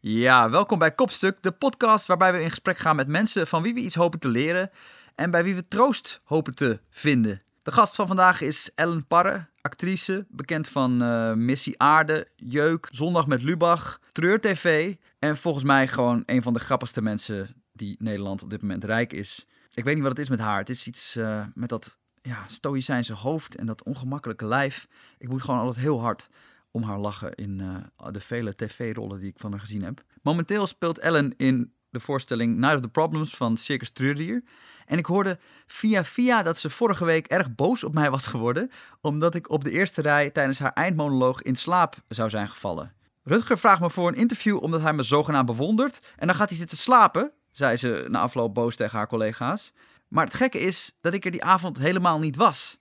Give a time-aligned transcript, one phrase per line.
[0.00, 3.74] Ja, welkom bij Kopstuk, de podcast waarbij we in gesprek gaan met mensen van wie
[3.74, 4.70] we iets hopen te leren
[5.14, 7.42] en bij wie we troost hopen te vinden.
[7.62, 13.26] De gast van vandaag is Ellen Parre, actrice, bekend van eh, Missie Aarde, Jeuk, Zondag
[13.26, 18.42] met Lubach, Treur TV en volgens mij gewoon een van de grappigste mensen die Nederland
[18.42, 19.46] op dit moment rijk is.
[19.74, 20.58] Ik weet niet wat het is met haar.
[20.58, 24.88] Het is iets uh, met dat ja, stoïcijnse hoofd en dat ongemakkelijke lijf.
[25.18, 26.28] Ik moet gewoon altijd heel hard
[26.70, 27.76] om haar lachen in uh,
[28.12, 30.02] de vele tv-rollen die ik van haar gezien heb.
[30.22, 34.42] Momenteel speelt Ellen in de voorstelling Night of the Problems van Circus Trurier.
[34.86, 38.70] En ik hoorde via via dat ze vorige week erg boos op mij was geworden,
[39.00, 42.92] omdat ik op de eerste rij tijdens haar eindmonoloog in slaap zou zijn gevallen.
[43.22, 46.58] Rutger vraagt me voor een interview omdat hij me zogenaamd bewondert en dan gaat hij
[46.58, 49.72] zitten slapen, zei ze na afloop boos tegen haar collega's.
[50.08, 52.78] Maar het gekke is dat ik er die avond helemaal niet was.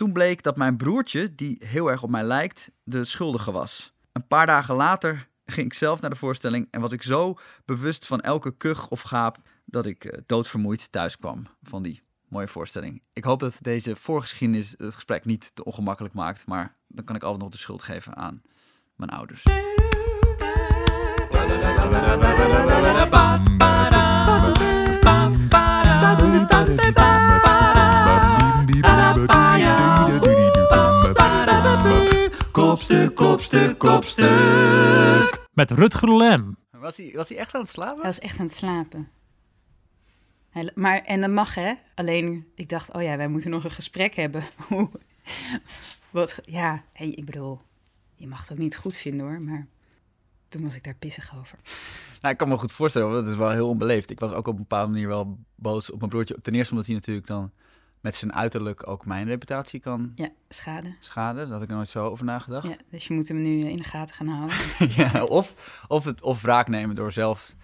[0.00, 3.92] Toen bleek dat mijn broertje, die heel erg op mij lijkt, de schuldige was.
[4.12, 8.06] Een paar dagen later ging ik zelf naar de voorstelling en was ik zo bewust
[8.06, 13.02] van elke kuch of gaap dat ik uh, doodvermoeid thuis kwam van die mooie voorstelling.
[13.12, 17.22] Ik hoop dat deze voorgeschiedenis het gesprek niet te ongemakkelijk maakt, maar dan kan ik
[17.22, 18.42] altijd nog de schuld geven aan
[18.96, 19.44] mijn ouders.
[32.80, 35.46] Kopstuk, kopstuk, kopstuk.
[35.52, 36.56] Met Rutger Lem.
[36.70, 37.94] Was hij, was hij echt aan het slapen?
[37.94, 39.08] Hij was echt aan het slapen.
[40.50, 41.74] Hij, maar, en dat mag hè.
[41.94, 44.42] Alleen, ik dacht, oh ja, wij moeten nog een gesprek hebben.
[46.10, 47.60] Wat, ja, hey, ik bedoel,
[48.14, 49.66] je mag het ook niet goed vinden hoor, maar
[50.48, 51.58] toen was ik daar pissig over.
[52.20, 54.10] Nou, ik kan me goed voorstellen, want dat is wel heel onbeleefd.
[54.10, 56.40] Ik was ook op een bepaalde manier wel boos op mijn broertje.
[56.42, 57.52] Ten eerste omdat hij natuurlijk dan
[58.00, 60.94] met zijn uiterlijk ook mijn reputatie kan ja, schade.
[61.00, 61.42] schaden.
[61.42, 62.66] Dat had ik er nooit zo over nagedacht.
[62.66, 64.56] Ja, dus je moet hem nu in de gaten gaan houden.
[65.12, 67.54] ja, of, of, het, of wraak nemen door zelf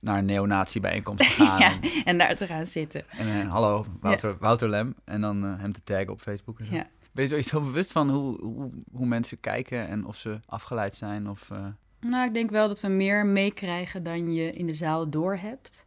[0.00, 1.58] naar een neonazi-bijeenkomst te gaan.
[1.58, 1.72] ja,
[2.04, 3.10] en, daar te gaan zitten.
[3.10, 4.36] En uh, hallo, Wouter, ja.
[4.38, 4.94] Wouter Lem.
[5.04, 6.58] En dan uh, hem te taggen op Facebook.
[6.58, 6.74] En zo.
[6.74, 6.86] Ja.
[7.12, 10.94] Ben je zo, zo bewust van hoe, hoe, hoe, mensen kijken en of ze afgeleid
[10.94, 11.30] zijn?
[11.30, 11.66] Of, uh...
[12.00, 15.84] Nou, ik denk wel dat we meer meekrijgen dan je in de zaal doorhebt.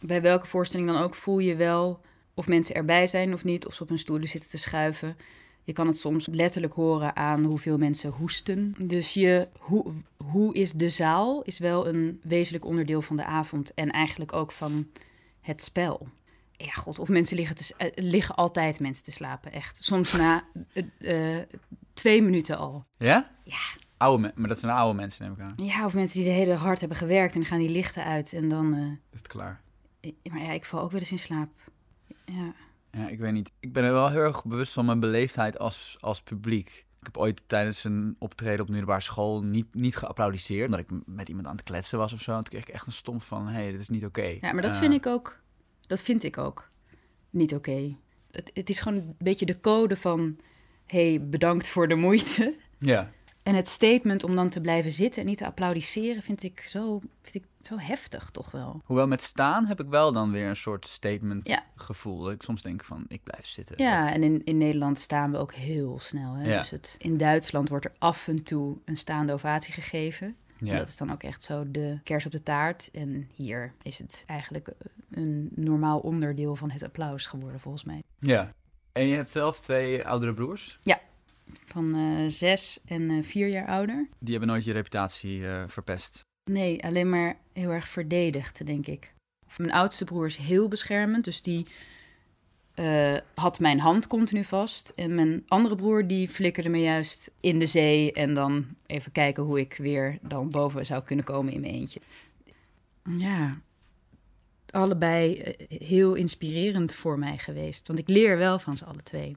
[0.00, 2.00] Bij welke voorstelling dan ook voel je wel
[2.38, 5.16] of mensen erbij zijn of niet, of ze op hun stoelen zitten te schuiven.
[5.64, 8.74] Je kan het soms letterlijk horen aan hoeveel mensen hoesten.
[8.78, 13.74] Dus je, hoe, hoe is de zaal is wel een wezenlijk onderdeel van de avond
[13.74, 14.86] en eigenlijk ook van
[15.40, 16.08] het spel.
[16.52, 19.84] Ja, god, of mensen liggen, te, uh, liggen altijd mensen te slapen, echt.
[19.84, 21.42] Soms na uh, uh,
[21.92, 22.84] twee minuten al.
[22.96, 23.30] Ja?
[23.44, 23.60] Ja.
[23.96, 25.66] Oude, maar dat zijn oude mensen, neem ik aan.
[25.66, 28.32] Ja, of mensen die de hele hard hebben gewerkt en dan gaan die lichten uit
[28.32, 28.74] en dan...
[29.12, 29.60] is het klaar.
[30.30, 31.50] Maar ja, ik val ook wel eens in slaap.
[32.24, 32.52] Ja.
[32.90, 33.52] ja, ik weet niet.
[33.60, 36.86] Ik ben er wel heel erg bewust van mijn beleefdheid als, als publiek.
[37.00, 40.64] Ik heb ooit tijdens een optreden op de middelbare school niet, niet geapplaudiseerd.
[40.64, 42.30] Omdat ik met iemand aan het kletsen was of zo.
[42.30, 44.20] En toen kreeg ik echt een stom van, hé, hey, dit is niet oké.
[44.20, 44.38] Okay.
[44.40, 45.40] Ja, maar dat uh, vind ik ook,
[45.86, 46.70] dat vind ik ook
[47.30, 47.70] niet oké.
[47.70, 47.96] Okay.
[48.30, 50.38] Het, het is gewoon een beetje de code van,
[50.86, 52.56] hé, hey, bedankt voor de moeite.
[52.78, 53.12] Ja.
[53.48, 57.00] En het statement om dan te blijven zitten en niet te applaudisseren vind ik zo,
[57.22, 58.82] vind ik zo heftig toch wel.
[58.84, 61.64] Hoewel met staan heb ik wel dan weer een soort statement ja.
[61.74, 62.22] gevoel.
[62.22, 63.74] Dat ik soms denk van, ik blijf zitten.
[63.78, 64.14] Ja, wat...
[64.14, 66.34] en in, in Nederland staan we ook heel snel.
[66.34, 66.48] Hè?
[66.50, 66.58] Ja.
[66.58, 70.36] Dus het, in Duitsland wordt er af en toe een staande ovatie gegeven.
[70.58, 70.72] Ja.
[70.72, 72.90] En dat is dan ook echt zo de kers op de taart.
[72.92, 74.68] En hier is het eigenlijk
[75.10, 78.02] een normaal onderdeel van het applaus geworden, volgens mij.
[78.18, 78.52] Ja.
[78.92, 80.78] En je hebt zelf twee oudere broers?
[80.82, 81.00] Ja,
[81.64, 84.08] van uh, zes en uh, vier jaar ouder.
[84.18, 86.20] Die hebben nooit je reputatie uh, verpest?
[86.50, 89.14] Nee, alleen maar heel erg verdedigd, denk ik.
[89.56, 91.66] Mijn oudste broer is heel beschermend, dus die
[93.34, 94.92] had mijn hand continu vast.
[94.96, 99.42] En mijn andere broer die flikkerde me juist in de zee en dan even kijken
[99.42, 102.00] hoe ik weer dan boven zou kunnen komen in mijn eentje.
[103.02, 103.60] Ja,
[104.70, 109.36] allebei heel inspirerend voor mij geweest, want ik leer wel van ze alle twee.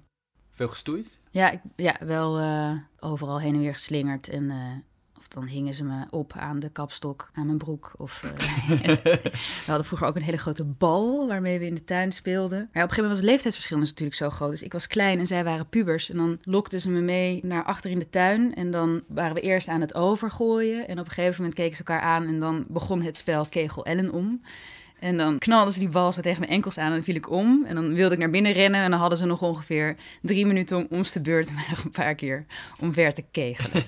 [0.61, 1.19] Veel gestoeid?
[1.31, 4.27] Ja, ik, ja wel uh, overal heen en weer geslingerd.
[4.27, 4.55] En uh,
[5.17, 7.93] of dan hingen ze me op aan de kapstok, aan mijn broek.
[7.97, 8.31] Of, uh,
[8.95, 12.57] we hadden vroeger ook een hele grote bal waarmee we in de tuin speelden.
[12.57, 14.51] Maar ja, op een gegeven moment was het leeftijdsverschil dus natuurlijk zo groot.
[14.51, 16.09] Dus ik was klein en zij waren pubers.
[16.09, 18.55] En dan lokten ze me mee naar achter in de tuin.
[18.55, 20.87] En dan waren we eerst aan het overgooien.
[20.87, 22.27] En op een gegeven moment keken ze elkaar aan.
[22.27, 24.41] En dan begon het spel Kegel Ellen om.
[25.01, 27.29] En dan knalden ze die bal zo tegen mijn enkels aan en dan viel ik
[27.29, 27.65] om.
[27.65, 30.77] En dan wilde ik naar binnen rennen en dan hadden ze nog ongeveer drie minuten
[30.77, 32.45] om ons de beurt mij nog een paar keer
[32.79, 33.83] omver te kegelen.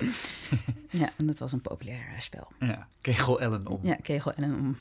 [1.00, 2.48] ja, en dat was een populair spel.
[2.58, 3.80] Ja, kegel Ellen om.
[3.82, 4.78] Ja, kegel Ellen om.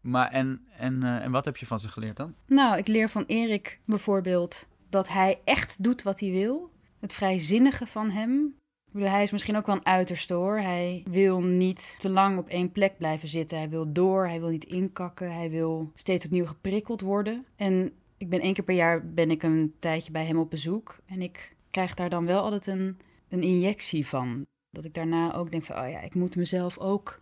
[0.00, 2.34] Maar en, en, uh, en wat heb je van ze geleerd dan?
[2.46, 6.70] Nou, ik leer van Erik bijvoorbeeld dat hij echt doet wat hij wil.
[7.00, 8.54] Het vrijzinnige van hem.
[8.94, 10.58] Bedoel, Hij is misschien ook wel een uiterste hoor.
[10.58, 13.58] Hij wil niet te lang op één plek blijven zitten.
[13.58, 15.34] Hij wil door, hij wil niet inkakken.
[15.34, 17.44] Hij wil steeds opnieuw geprikkeld worden.
[17.56, 20.98] En ik ben één keer per jaar ben ik een tijdje bij hem op bezoek.
[21.06, 22.98] En ik krijg daar dan wel altijd een,
[23.28, 24.46] een injectie van.
[24.70, 27.20] Dat ik daarna ook denk van, oh ja, ik moet mezelf ook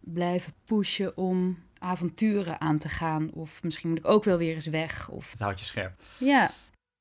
[0.00, 3.30] blijven pushen om avonturen aan te gaan.
[3.32, 5.08] Of misschien moet ik ook wel weer eens weg.
[5.08, 5.30] Of...
[5.30, 6.00] Het houdt je scherp.
[6.18, 6.50] Ja,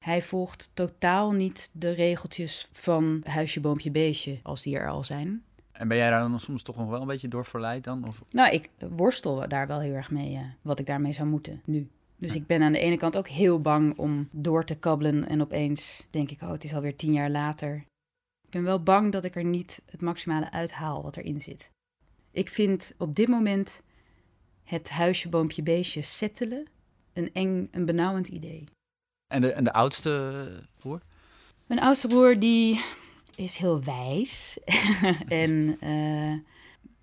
[0.04, 5.44] hij volgt totaal niet de regeltjes van huisje, boompje, beestje, als die er al zijn.
[5.72, 8.08] En ben jij daar dan soms toch nog wel een beetje door verleid dan?
[8.08, 8.24] Of...
[8.30, 11.90] Nou, ik worstel daar wel heel erg mee, wat ik daarmee zou moeten nu.
[12.18, 15.42] Dus ik ben aan de ene kant ook heel bang om door te kabbelen en
[15.42, 17.76] opeens denk ik, oh, het is alweer tien jaar later.
[18.46, 21.70] Ik ben wel bang dat ik er niet het maximale uithaal wat erin zit.
[22.32, 23.82] Ik vind op dit moment
[24.64, 26.68] het huisje, boompje, beestje settelen
[27.14, 28.64] een eng, een benauwend idee.
[29.32, 31.02] En de, en de oudste broer?
[31.66, 32.84] Mijn oudste broer die
[33.36, 34.60] is heel wijs
[35.28, 36.38] en uh,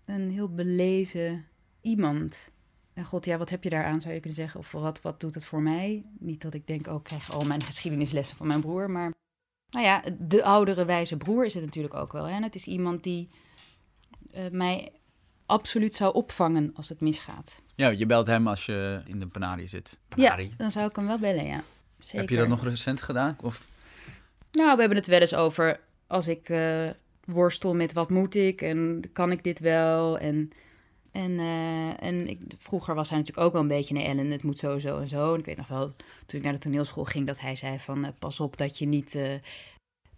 [0.04, 1.46] een heel belezen
[1.80, 2.50] iemand.
[2.92, 4.60] En god, ja, wat heb je daaraan, zou je kunnen zeggen?
[4.60, 6.04] Of wat, wat doet het voor mij?
[6.18, 8.90] Niet dat ik denk, oh, ik krijg al mijn geschiedenislessen van mijn broer.
[8.90, 9.12] Maar
[9.70, 12.24] nou ja, de oudere wijze broer is het natuurlijk ook wel.
[12.24, 12.34] Hè?
[12.34, 13.28] En het is iemand die
[14.34, 14.92] uh, mij
[15.46, 17.62] absoluut zou opvangen als het misgaat.
[17.74, 19.98] Ja, je belt hem als je in de Panari zit.
[20.08, 20.48] Panari.
[20.48, 21.62] Ja, dan zou ik hem wel bellen, ja.
[21.98, 22.20] Zeker.
[22.20, 23.36] Heb je dat nog recent gedaan?
[23.42, 23.66] Of?
[24.52, 26.90] Nou, we hebben het wel eens over als ik uh,
[27.24, 30.18] worstel met wat moet ik en kan ik dit wel.
[30.18, 30.50] En,
[31.12, 34.42] en, uh, en ik, vroeger was hij natuurlijk ook wel een beetje een Ellen, het
[34.42, 35.32] moet zo, zo en zo.
[35.32, 35.86] En ik weet nog wel,
[36.26, 38.86] toen ik naar de toneelschool ging, dat hij zei van uh, pas op dat je
[38.86, 39.10] niet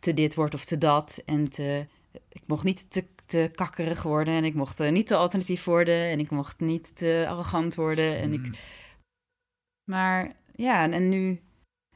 [0.00, 1.23] te dit wordt of te dat.
[1.26, 1.87] En te,
[2.29, 6.19] ik mocht niet te, te kakkerig worden en ik mocht niet te alternatief worden en
[6.19, 8.17] ik mocht niet te arrogant worden.
[8.17, 8.41] En ik...
[8.41, 8.55] Mm.
[9.91, 11.41] Maar ja, en, en nu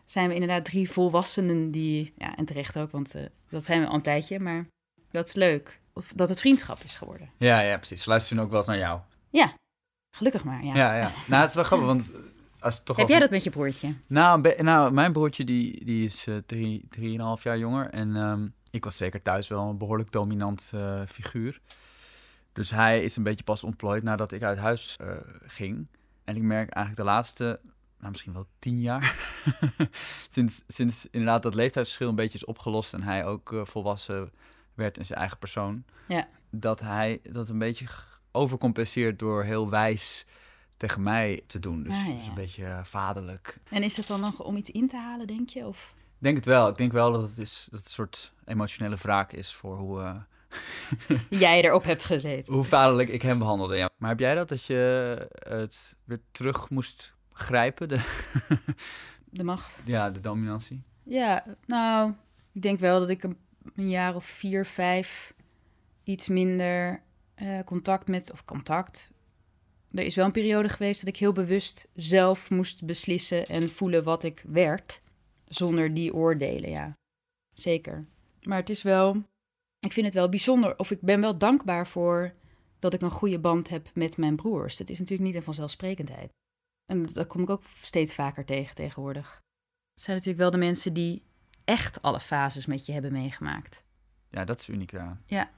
[0.06, 3.86] zijn we inderdaad drie volwassenen die, ja, en terecht ook, want uh, dat zijn we
[3.86, 4.66] al een tijdje, maar
[5.10, 5.80] dat is leuk.
[5.92, 7.30] Of dat het vriendschap is geworden.
[7.36, 8.02] Ja, ja, precies.
[8.02, 9.00] Ze luisteren ook wel eens naar jou.
[9.30, 9.54] Ja,
[10.10, 10.74] gelukkig maar, ja.
[10.74, 11.10] Ja, ja.
[11.26, 12.12] Nou, het is wel grappig, want
[12.64, 13.94] als toch Heb jij dat met je broertje?
[14.06, 17.90] Nou, nou mijn broertje die, die is eh, drie, drieënhalf jaar jonger.
[17.90, 21.60] En ehm, ik was zeker thuis wel een behoorlijk dominant eh, figuur.
[22.52, 25.08] Dus hij is een beetje pas ontplooid nadat ik uit huis eh,
[25.46, 25.86] ging.
[26.24, 27.60] En ik merk eigenlijk de laatste,
[28.04, 29.16] nou misschien wel tien jaar...
[30.28, 32.92] sinds, sinds inderdaad dat leeftijdsverschil een beetje is opgelost...
[32.92, 34.32] en hij ook eh, volwassen
[34.74, 35.84] werd in zijn eigen persoon...
[36.08, 36.28] Ja.
[36.50, 37.86] dat hij dat een beetje
[38.32, 40.26] overcompenseert door heel wijs
[40.76, 41.82] tegen mij te doen.
[41.82, 42.14] Dus, Ah, ja.
[42.14, 43.58] dus een beetje eh, vaderlijk.
[43.70, 45.66] En is het dan nog om iets in te halen, denk je?
[45.66, 45.94] Of?
[45.96, 46.68] Ik denk het wel.
[46.68, 50.00] Ik denk wel dat het, is, dat het een soort emotionele wraak is voor hoe,
[50.02, 50.16] eh,
[51.40, 52.54] Jij erop hebt gezeten.
[52.54, 53.76] hoe vaderlijk ik hem behandelde.
[53.76, 53.88] Ja.
[53.96, 58.00] Maar heb jij dat, dat je het weer terug moest grijpen, de,
[59.30, 59.82] De macht.
[59.84, 60.82] ja, de dominantie?
[61.02, 62.12] Ja, nou,
[62.52, 63.36] ik denk wel dat ik een,
[63.74, 65.34] een jaar of vier, vijf
[66.02, 67.02] iets minder
[67.34, 69.10] eh, contact met, of contact.
[69.90, 74.04] Er is wel een periode geweest dat ik heel bewust zelf moest beslissen en voelen
[74.04, 75.02] wat ik werd,
[75.44, 76.96] zonder die oordelen, ja.
[77.54, 78.06] Zeker.
[78.42, 79.22] Maar het is wel,
[79.78, 82.34] ik vind het wel bijzonder, of ik ben wel dankbaar voor
[82.78, 84.76] dat ik een goede band heb met mijn broers.
[84.76, 86.30] Dat is natuurlijk niet een vanzelfsprekendheid.
[86.86, 89.40] En dat, kom ik ook steeds vaker tegen tegenwoordig.
[89.94, 91.22] Het zijn natuurlijk wel de mensen die
[91.64, 93.82] echt alle fases met je hebben meegemaakt.
[94.30, 95.22] Ja, dat is uniek daaraan.
[95.26, 95.50] Ja.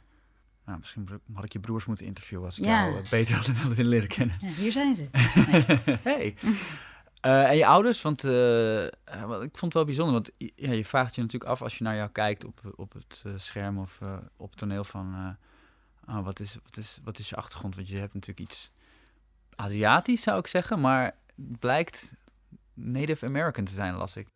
[0.64, 2.84] Nou, misschien had ik je broers moeten interviewen als ik Ja.
[2.84, 4.36] jou eh, beter had willen leren kennen.
[4.40, 5.08] Ja, hier zijn ze.
[6.02, 6.36] hey.
[7.20, 8.30] Eh, en je ouders, want eh,
[9.04, 11.84] wel, ik vond het wel bijzonder, want ja, je vraagt je natuurlijk af als je
[11.84, 14.00] naar jou kijkt op, op het scherm of
[14.36, 15.36] op het toneel van,
[16.06, 17.76] eh, oh, wat, is, wat, is, wat is je achtergrond?
[17.76, 18.70] Want je hebt natuurlijk iets
[19.56, 21.04] Aziatisch, zou ik zeggen, maar
[21.36, 22.12] het blijkt
[22.74, 24.26] Native American te zijn, las ik.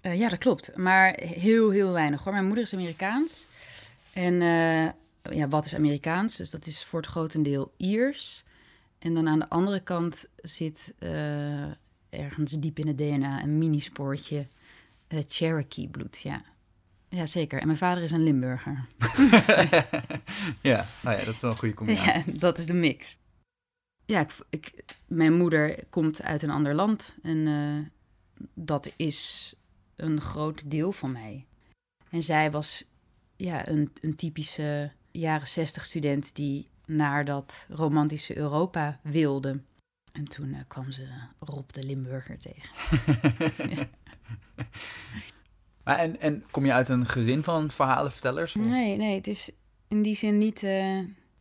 [0.00, 0.76] Eh, ja, dat klopt.
[0.76, 2.32] Maar heel, heel weinig hoor.
[2.32, 3.46] Mijn moeder is Amerikaans.
[4.12, 6.36] En eh, ja, wat is Amerikaans?
[6.36, 8.44] Dus dat is voor het grotendeel Iers.
[8.98, 11.62] En dan aan de andere kant zit eh,
[12.10, 14.46] ergens diep in het DNA een minispoortje
[15.08, 16.18] Cherokee bloed.
[16.18, 16.42] Ja.
[17.08, 17.60] ja, zeker.
[17.60, 18.84] En mijn vader is een Limburger.
[20.60, 22.32] ja, nou ja, dat is wel een goede combinatie.
[22.32, 23.18] Ja, dat is de mix.
[24.08, 29.54] Ja, ik, ik, mijn moeder komt uit een ander land en eh, dat is
[29.96, 31.46] een groot deel van mij.
[32.10, 32.88] En zij was
[33.36, 39.60] ja, een, een typische jaren zestig student die naar dat romantische Europa wilde.
[40.12, 42.70] En toen eh, kwam ze Rob de Limburger tegen.
[45.84, 48.54] Maar en, en kom je uit een gezin van verhalenvertellers?
[48.54, 49.50] Nee, nee, het is
[49.88, 50.98] in die zin niet eh,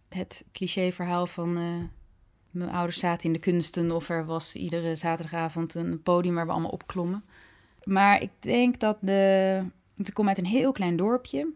[0.09, 1.57] het clichéverhaal van...
[2.61, 6.45] eh, mijn ouders zaten in de kunsten of er was iedere zaterdagavond een podium waar
[6.45, 7.23] we allemaal opklommen.
[7.83, 9.63] Maar ik denk dat de...
[9.95, 11.53] Ik kom uit een heel klein dorpje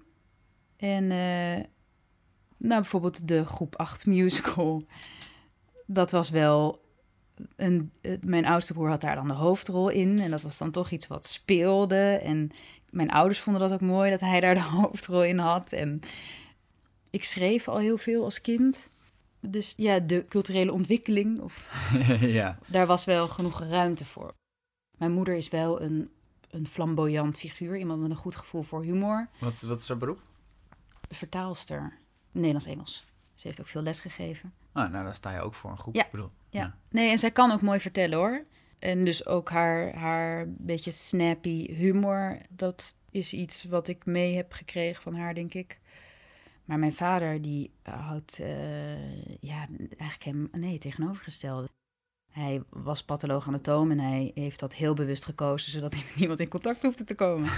[0.77, 1.65] En uh,
[2.57, 4.83] nou, bijvoorbeeld de groep 8 musical.
[5.85, 6.79] Dat was wel.
[7.55, 7.91] Een,
[8.21, 10.19] mijn oudste broer had daar dan de hoofdrol in.
[10.19, 12.19] En dat was dan toch iets wat speelde.
[12.23, 12.51] En
[12.89, 15.71] mijn ouders vonden dat ook mooi dat hij daar de hoofdrol in had.
[15.71, 15.99] En
[17.09, 18.89] ik schreef al heel veel als kind.
[19.41, 21.71] Dus ja, de culturele ontwikkeling, of,
[22.19, 22.57] ja.
[22.67, 24.33] daar was wel genoeg ruimte voor.
[24.97, 26.09] Mijn moeder is wel een,
[26.49, 29.27] een flamboyant figuur, iemand met een goed gevoel voor humor.
[29.39, 30.19] Wat, wat is haar beroep?
[31.09, 31.97] Vertaalster,
[32.31, 33.05] Nederlands-Engels.
[33.33, 34.53] Ze heeft ook veel les gegeven.
[34.71, 35.95] Ah, nou, daar sta je ook voor een groep.
[35.95, 36.05] Ja.
[36.05, 36.77] Ik bedoel, Ja.
[36.89, 38.43] Nee, en zij kan ook mooi vertellen hoor.
[38.79, 44.53] En dus ook haar, haar beetje snappy humor, dat is iets wat ik mee heb
[44.53, 45.79] gekregen van haar, denk ik.
[46.65, 51.69] Maar mijn vader, die houdt, eh, ja, eigenlijk hem, nee, tegenovergestelde.
[52.31, 56.39] Hij was patholoog anatoom en hij heeft dat heel bewust gekozen, zodat hij met niemand
[56.39, 57.49] in contact hoefde te komen.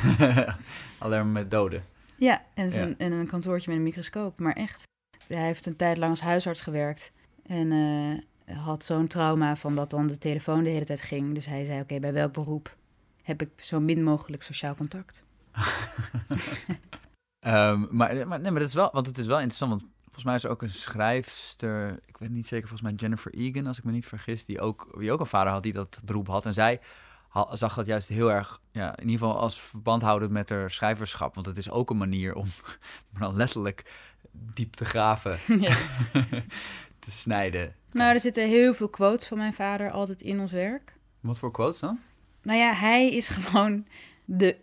[1.00, 1.84] Alleen met doden.
[2.16, 4.84] Ja, en, zijn, en een kantoortje met een microscoop, maar echt.
[5.28, 7.12] Hij heeft een tijd lang als huisarts gewerkt
[7.46, 11.34] en uh, had zo'n trauma van dat dan de telefoon de hele tijd ging.
[11.34, 12.76] Dus hij zei, oké, bij welk beroep
[13.24, 15.24] heb ik zo min mogelijk sociaal contact?
[17.46, 20.24] um, maar, maar, nee, maar dat is wel, want het is wel interessant, want volgens
[20.24, 23.78] mij is er ook een schrijfster, ik weet niet zeker, volgens mij Jennifer Egan, als
[23.78, 26.46] ik me niet vergis, die ook, die ook een vader had die dat beroep had.
[26.46, 26.80] En zij
[27.52, 31.36] zag dat juist heel erg, ja, in ieder geval als verband houden met haar schrijverschap.
[31.36, 32.48] Want het is ook een manier om
[33.20, 33.92] dan letterlijk
[34.32, 35.76] diep te graven, Ja.
[37.00, 37.76] te snijden.
[37.92, 40.96] Nou, er zitten heel veel quotes van mijn vader altijd in ons werk.
[41.20, 42.00] Wat voor quotes dan?
[42.42, 43.88] Nou ja, hij is gewoon
[44.26, 44.58] de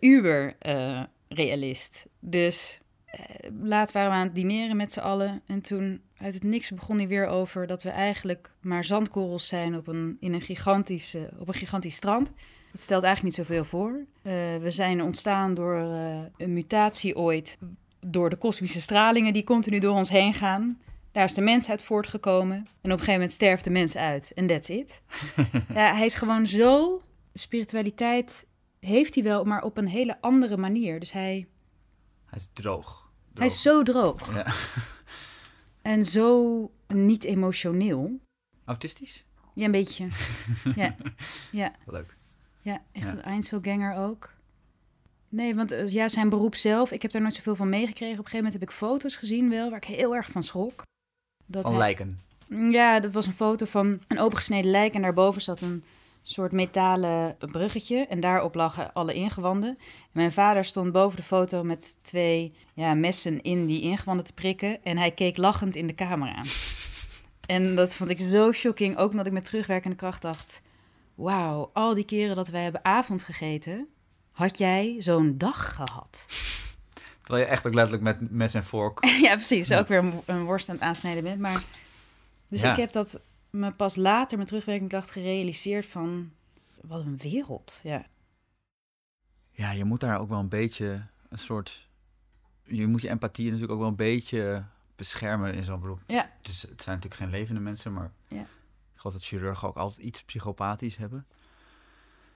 [1.31, 2.05] uber-realist.
[2.19, 2.79] dus
[3.19, 5.41] uh, laat waren we aan het dineren met z'n allen.
[5.45, 9.75] En toen uit het niks begon hij weer over dat we eigenlijk maar zandkorrels zijn
[9.75, 12.33] op een, in een gigantische, op een gigantisch strand.
[12.71, 13.89] Dat stelt eigenlijk niet zoveel voor.
[13.89, 17.57] Uh, we zijn ontstaan door uh, een mutatie ooit,
[17.99, 20.79] door de kosmische stralingen die continu door ons heen gaan.
[21.11, 22.55] Daar is de mens uit voortgekomen.
[22.55, 24.31] En op een gegeven moment sterft de mens uit.
[24.35, 25.01] En that's it.
[25.73, 27.01] ja, hij is gewoon zo...
[27.33, 28.45] Spiritualiteit
[28.85, 30.99] heeft hij wel, maar op een hele andere manier.
[30.99, 31.47] Dus hij...
[32.25, 32.85] Hij is droog.
[32.93, 33.37] droog.
[33.37, 34.33] Hij is zo droog.
[34.35, 34.45] Ja.
[35.81, 38.19] En zo niet emotioneel.
[38.65, 39.25] Autistisch?
[39.53, 40.07] Ja, een beetje.
[40.75, 40.95] ja.
[41.51, 41.71] ja.
[41.85, 42.15] Leuk.
[42.61, 43.11] Ja, echt Ja.
[43.11, 44.33] een Einzelganger ook.
[45.29, 48.19] Nee, want eh, ja, zijn beroep zelf, ik heb daar nooit zoveel van meegekregen.
[48.19, 50.83] Op een gegeven moment heb ik foto's gezien wel, waar ik heel erg van schrok.
[51.45, 52.19] Dat Van hij- lijken.
[52.71, 55.83] Ja, dat was een foto van een opengesneden lijk en daarboven zat een
[56.23, 59.69] soort metalen bruggetje en daarop lagen alle ingewanden.
[59.69, 64.33] En mijn vader stond boven de foto met twee ja, messen in die ingewanden te
[64.33, 66.43] prikken en hij keek lachend in de camera.
[67.45, 70.61] En dat vond ik zo shocking, ook omdat ik met terugwerkende kracht dacht...
[71.15, 73.87] Wauw, al die keren dat wij hebben avond gegeten,
[74.31, 76.25] had jij zo'n dag gehad.
[77.23, 79.05] Terwijl je echt ook letterlijk met mes en vork...
[79.21, 79.67] ja, precies.
[79.67, 79.79] Ja.
[79.79, 81.39] Ook weer een, een worst aan het aansnijden bent.
[81.39, 81.63] Maar,
[82.49, 82.71] dus Ja.
[82.71, 83.19] ik heb dat
[83.51, 86.31] me pas later met terugwerkende kracht gerealiseerd van...
[86.81, 88.05] Wat een wereld, ja.
[89.51, 91.89] Ja, je moet daar ook wel een beetje een soort...
[92.63, 94.65] Je moet je empathie natuurlijk ook wel een beetje
[94.95, 96.03] beschermen in zo'n beroep.
[96.07, 96.31] Ja.
[96.37, 98.11] Het, is, het zijn natuurlijk geen levende mensen, maar...
[98.27, 98.41] Ja.
[98.93, 101.27] Ik geloof dat chirurgen ook altijd iets psychopathisch hebben.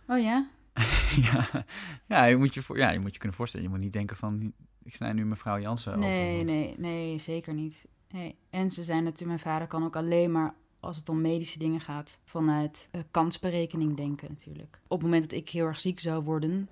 [0.08, 0.48] Oh ja?
[1.32, 1.66] ja,
[2.06, 3.66] ja, je moet je, voor, ja, je moet je kunnen voorstellen.
[3.66, 4.54] Je moet niet denken van...
[4.84, 6.08] Ik snij nu mevrouw Jansen open.
[6.08, 7.76] Nee, nee, nee, zeker niet.
[8.10, 8.38] Nee.
[8.50, 10.54] En ze zijn het, mijn vader kan ook alleen maar
[10.86, 14.80] als het om medische dingen gaat, vanuit eh, kansberekening denken natuurlijk.
[14.88, 16.70] Op het moment dat ik heel erg ziek zou worden,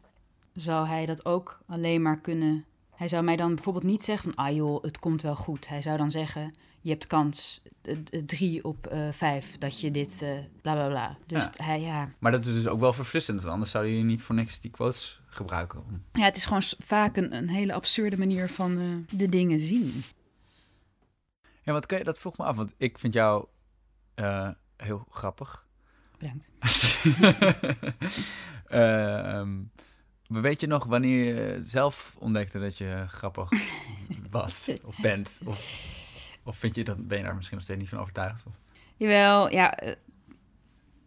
[0.53, 2.65] zou hij dat ook alleen maar kunnen.
[2.95, 5.67] Hij zou mij dan bijvoorbeeld niet zeggen van, ah joh, het komt wel goed.
[5.67, 10.21] Hij zou dan zeggen, je hebt kans eh, eh, drie op vijf dat je dit,
[10.21, 11.17] eh, bla bla bla.
[11.25, 11.51] Dus Ja.
[11.63, 12.09] hij, ja.
[12.19, 13.41] Maar dat is dus ook wel verfrissend.
[13.41, 16.05] want Anders zou je niet voor niks die quotes gebruiken.
[16.11, 20.03] Ja, het is gewoon vaak een, een hele absurde manier van de dingen zien.
[21.61, 22.57] Ja, wat kun je, dat vroeg me af.
[22.57, 23.45] Want ik vind jou
[24.15, 25.67] eh, heel grappig.
[26.17, 26.49] Bedankt.
[30.33, 33.49] Maar weet je nog wanneer je zelf ontdekte dat je grappig
[34.29, 35.39] was of bent?
[35.45, 35.85] Of,
[36.43, 38.45] of vind je dat, ben je daar misschien nog steeds niet van overtuigd?
[38.45, 38.53] Of?
[38.95, 39.77] Jawel, ja.
[39.77, 39.95] eh,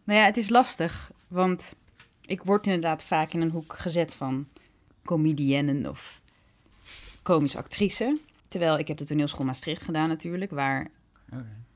[0.04, 1.10] nou ja, het is lastig.
[1.28, 1.74] Want
[2.20, 4.48] ik word inderdaad vaak in een hoek gezet van
[5.04, 6.20] comedienne of
[7.22, 8.18] komische actrice.
[8.48, 10.90] Terwijl ik heb de toneelschool Maastricht gedaan natuurlijk, waar...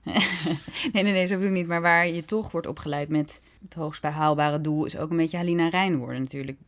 [0.92, 1.66] nee, nee, nee, zo bedoel ik niet.
[1.66, 4.84] Maar waar je toch wordt opgeleid met het hoogst behaalbare doel...
[4.84, 6.58] is ook een beetje Halina Rijn worden natuurlijk.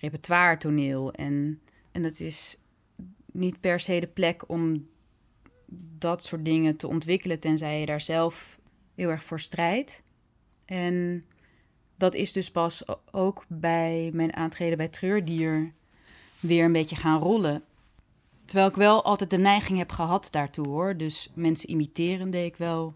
[0.00, 1.12] Repertoire, toneel.
[1.12, 1.60] En,
[1.92, 2.58] en dat is
[3.32, 4.88] niet per se de plek om
[5.98, 7.40] dat soort dingen te ontwikkelen...
[7.40, 8.58] tenzij je daar zelf
[8.94, 10.02] heel erg voor strijdt.
[10.64, 11.24] En
[11.96, 15.72] dat is dus pas ook bij mijn aantreden bij Treurdier
[16.40, 17.62] weer een beetje gaan rollen.
[18.50, 20.96] Terwijl ik wel altijd de neiging heb gehad daartoe hoor.
[20.96, 22.94] Dus mensen imiteren deed ik wel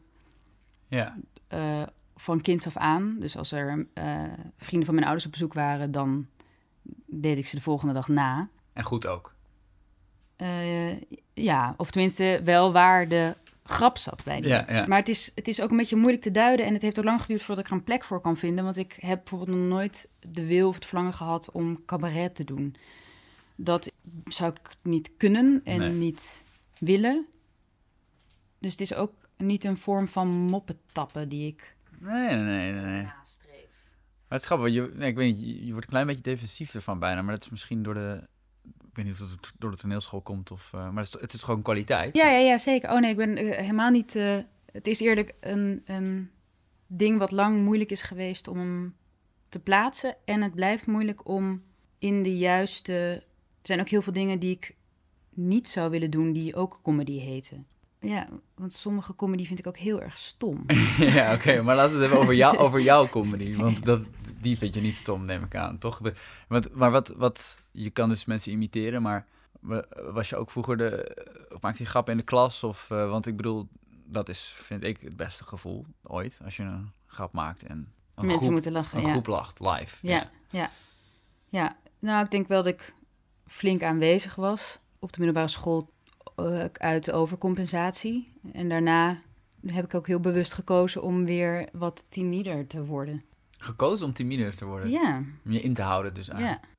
[0.88, 1.16] Ja.
[1.48, 1.82] eh,
[2.16, 3.16] van kinds af aan.
[3.20, 4.22] Dus als er eh,
[4.56, 6.26] vrienden van mijn ouders op bezoek waren, dan
[7.06, 8.48] deed ik ze de volgende dag na.
[8.72, 9.34] En goed ook.
[10.36, 11.00] Eh,
[11.34, 14.84] ja, of tenminste wel waar de grap zat bij die Ja.
[14.86, 16.66] Maar het is, het is ook een beetje moeilijk te duiden.
[16.66, 18.64] En het heeft ook lang geduurd voordat ik er een plek voor kan vinden.
[18.64, 22.44] Want ik heb bijvoorbeeld nog nooit de wil of het verlangen gehad om cabaret te
[22.44, 22.76] doen.
[23.56, 23.92] Dat
[24.24, 25.90] zou ik niet kunnen en Nee.
[25.90, 26.44] niet
[26.78, 27.26] willen.
[28.58, 33.02] Dus het is ook niet een vorm van moppetappen die ik Nee, nee, nee, nee.
[33.02, 33.52] nastreef.
[34.28, 36.74] Maar het is grappig, je, nee, ik weet niet, je, wordt een klein beetje defensief
[36.74, 38.26] ervan bijna, maar dat is misschien door de,
[38.64, 41.32] ik weet niet of het door de toneelschool komt of, eh, maar het is, het
[41.32, 42.14] is gewoon kwaliteit.
[42.14, 42.90] Ja, ja, ja, zeker.
[42.90, 44.16] Oh nee, ik ben eh, helemaal niet...
[44.16, 44.38] eh,
[44.72, 46.30] het is eerlijk een, een
[46.86, 48.96] ding wat lang moeilijk is geweest om hem
[49.48, 50.16] te plaatsen.
[50.24, 51.62] En het blijft moeilijk om
[51.98, 53.24] in de juiste...
[53.64, 54.74] Er zijn ook heel veel dingen die ik
[55.30, 57.66] niet zou willen doen die ook comedy heten.
[58.00, 60.64] Ja, want sommige comedy vind ik ook heel erg stom.
[60.98, 64.08] ja, oké, maar laten we het even over, jou, over jouw comedy, want dat,
[64.40, 66.00] die vind je niet stom, neem ik aan, toch?
[66.48, 69.26] Want, maar wat, wat, je kan dus mensen imiteren, maar
[69.60, 71.16] wa- was je ook vroeger de,
[71.54, 72.64] of maakte je grappen in de klas?
[72.64, 73.68] Of, eh, want ik bedoel,
[74.06, 77.86] dat is, vind ik, het beste gevoel ooit, als je een grap maakt en een,
[78.14, 79.10] Mensen groep, moeten lachen, een ja.
[79.10, 80.06] groep lacht, live.
[80.06, 80.70] Ja, ja.
[81.48, 82.94] Ja, nou, ik denk wel dat ik
[83.46, 85.88] flink aanwezig was op de middelbare school
[86.36, 88.32] eh, uit overcompensatie.
[88.52, 89.16] En daarna
[89.66, 93.24] heb ik ook heel bewust gekozen om weer wat timider te worden.
[93.58, 96.32] Gekozen om timider te worden, Ja, om je in te houden dus ja.
[96.32, 96.72] eigenlijk.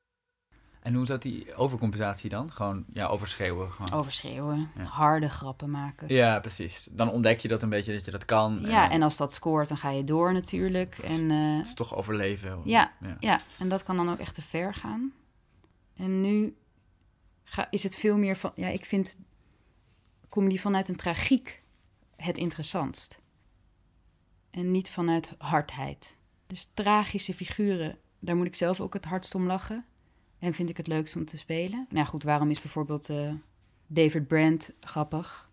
[0.82, 2.52] En hoe zat die overcompensatie dan?
[2.52, 3.72] Gewoon, ja, overschreeuwen.
[3.72, 3.92] Gewoon.
[4.00, 4.84] Overschreeuwen, Ja.
[4.84, 6.08] harde grappen maken.
[6.08, 6.90] Ja, precies.
[6.92, 8.60] Dan ontdek je dat een beetje, dat je dat kan.
[8.66, 10.98] Ja, dan- en als dat scoort, dan ga je door natuurlijk.
[10.98, 12.62] En eh, Het is toch overleven.
[12.64, 12.92] Ja.
[13.02, 13.16] ja.
[13.20, 15.12] Ja, en dat kan dan ook echt te ver gaan.
[15.96, 16.56] En nu
[17.44, 18.52] ga, is het veel meer van...
[18.56, 19.18] Ja, ik vind
[20.30, 21.64] comedy vanuit een tragiek
[22.16, 23.22] het interessantst.
[24.50, 26.16] En niet vanuit hardheid.
[26.48, 29.86] Dus tragische figuren, daar moet ik zelf ook het hardst om lachen.
[30.40, 31.88] En vind ik het leukst om te spelen.
[31.90, 33.34] Nou goed, waarom is bijvoorbeeld eh,
[33.88, 35.50] David Brand grappig?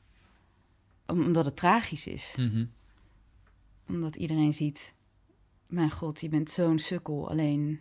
[1.06, 2.64] Om- Omdat het tragisch is Mhm.
[3.88, 4.94] omdat iedereen ziet,
[5.66, 7.30] mijn god, je bent zo'n sukkel.
[7.30, 7.80] Alleen,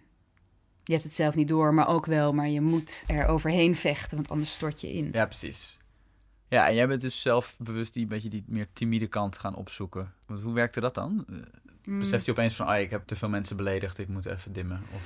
[0.84, 2.34] je hebt het zelf niet door, maar ook wel.
[2.34, 5.10] Maar je moet er overheen vechten, want anders stort je in.
[5.12, 5.80] Ja, precies.
[6.48, 10.14] Ja, en jij bent dus zelf bewust die beetje die meer timide kant gaan opzoeken.
[10.26, 11.26] Want hoe werkte dat dan?
[11.30, 11.36] Eh,
[11.86, 12.00] Mm.
[12.00, 14.84] Beseft je opeens van, ah, ik heb te veel mensen beledigd, ik moet even dimmen?
[14.96, 15.02] Of...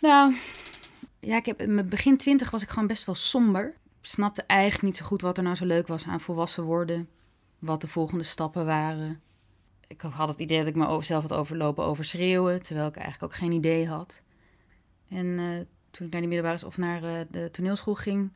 [0.00, 0.36] Nou,
[1.20, 3.74] ja, ik heb, in mijn begin twintig was ik gewoon best wel somber.
[4.00, 7.08] Ik snapte eigenlijk niet zo goed wat er nou zo leuk was aan volwassen worden.
[7.58, 9.20] Wat de volgende stappen waren.
[9.86, 13.32] Ik had het idee dat ik me zelf had overlopen over schreeuwen, terwijl ik eigenlijk
[13.32, 14.22] ook geen idee had.
[15.08, 15.46] En eh,
[15.90, 18.32] toen ik naar die middelbare of naar eh, de toneelschool ging,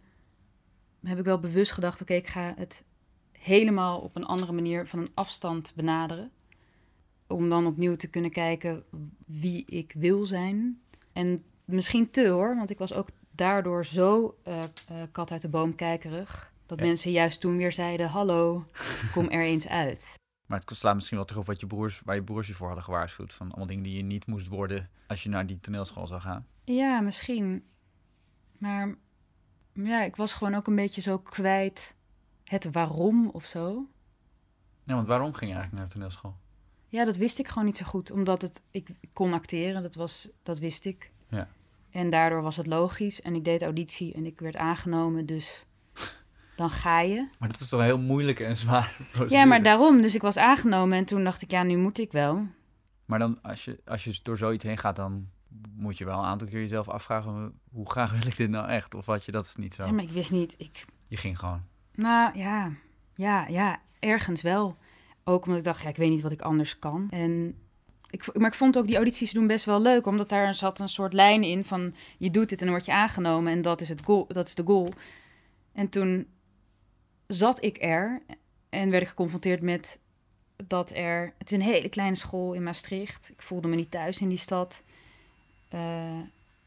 [1.05, 2.85] heb ik wel bewust gedacht: oké, ik ga het
[3.33, 6.31] helemaal op een andere manier van een afstand benaderen.
[7.27, 8.85] Om dan opnieuw te kunnen kijken
[9.27, 10.81] wie ik wil zijn.
[11.13, 14.63] En misschien te hoor, want ik was ook daardoor zo eh,
[15.13, 16.53] kat uit de boom kijkerig.
[16.67, 16.85] Dat Ja.
[16.85, 18.65] mensen juist toen weer zeiden: Hallo,
[19.13, 20.15] kom er eens uit.
[20.47, 22.67] Maar het slaat misschien wel terug op wat je broers, waar je broers je voor
[22.67, 23.35] hadden gewaarschuwd.
[23.35, 26.47] Van allemaal dingen die je niet moest worden als je naar die toneelschool zou gaan.
[26.75, 27.65] Ja, misschien.
[28.59, 28.95] Maar
[29.73, 31.95] ja, ik was gewoon ook een beetje zo kwijt
[32.45, 33.87] het waarom of zo.
[34.85, 36.37] Ja, want waarom ging je eigenlijk naar de toneelschool?
[36.89, 38.11] Ja, dat wist ik gewoon niet zo goed.
[38.11, 41.13] Omdat het, ik kon acteren, dat, was, dat wist ik.
[41.29, 41.49] Ja.
[41.91, 43.21] En daardoor was het logisch.
[43.21, 45.67] En ik deed auditie en ik werd aangenomen, dus
[46.57, 47.29] dan ga je.
[47.39, 49.35] Maar dat is toch een heel moeilijke en zware procedure.
[49.35, 50.03] Ja, maar daarom.
[50.03, 52.47] Dus ik was aangenomen en toen dacht ik, ja, nu moet ik wel.
[53.05, 55.29] Maar dan, als je, als je door zoiets heen gaat, dan
[55.75, 57.61] moet je wel een aantal keer jezelf afvragen...
[57.71, 58.95] hoe graag wil ik dit nou echt?
[58.95, 59.85] Of had je dat niet zo?
[59.85, 60.55] Ja, maar ik wist niet.
[60.59, 61.63] Ik, Je ging gewoon.
[61.95, 62.73] nou ja,
[63.15, 64.77] ja, ja, ergens wel.
[65.25, 67.07] Ook omdat ik dacht, ja, ik weet niet wat ik anders kan.
[67.11, 67.55] En
[68.11, 70.89] ik, maar ik vond ook die audities doen best wel leuk, omdat daar zat een
[70.89, 73.89] soort lijn in van je doet dit en dan word je aangenomen en dat is,
[73.89, 74.89] het goal, dat is de goal.
[75.73, 76.27] En toen
[77.27, 78.23] zat ik er
[78.69, 80.01] en werd ik geconfronteerd met
[80.67, 81.35] dat er...
[81.39, 83.31] Het is een hele kleine school in Maastricht.
[83.31, 84.83] Ik voelde me niet thuis in die stad.
[85.69, 86.19] Eh,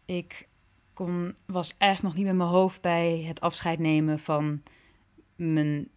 [0.06, 0.48] ik
[0.94, 4.62] kon, was eigenlijk nog niet met mijn hoofd bij het afscheid nemen van
[5.36, 5.88] mijn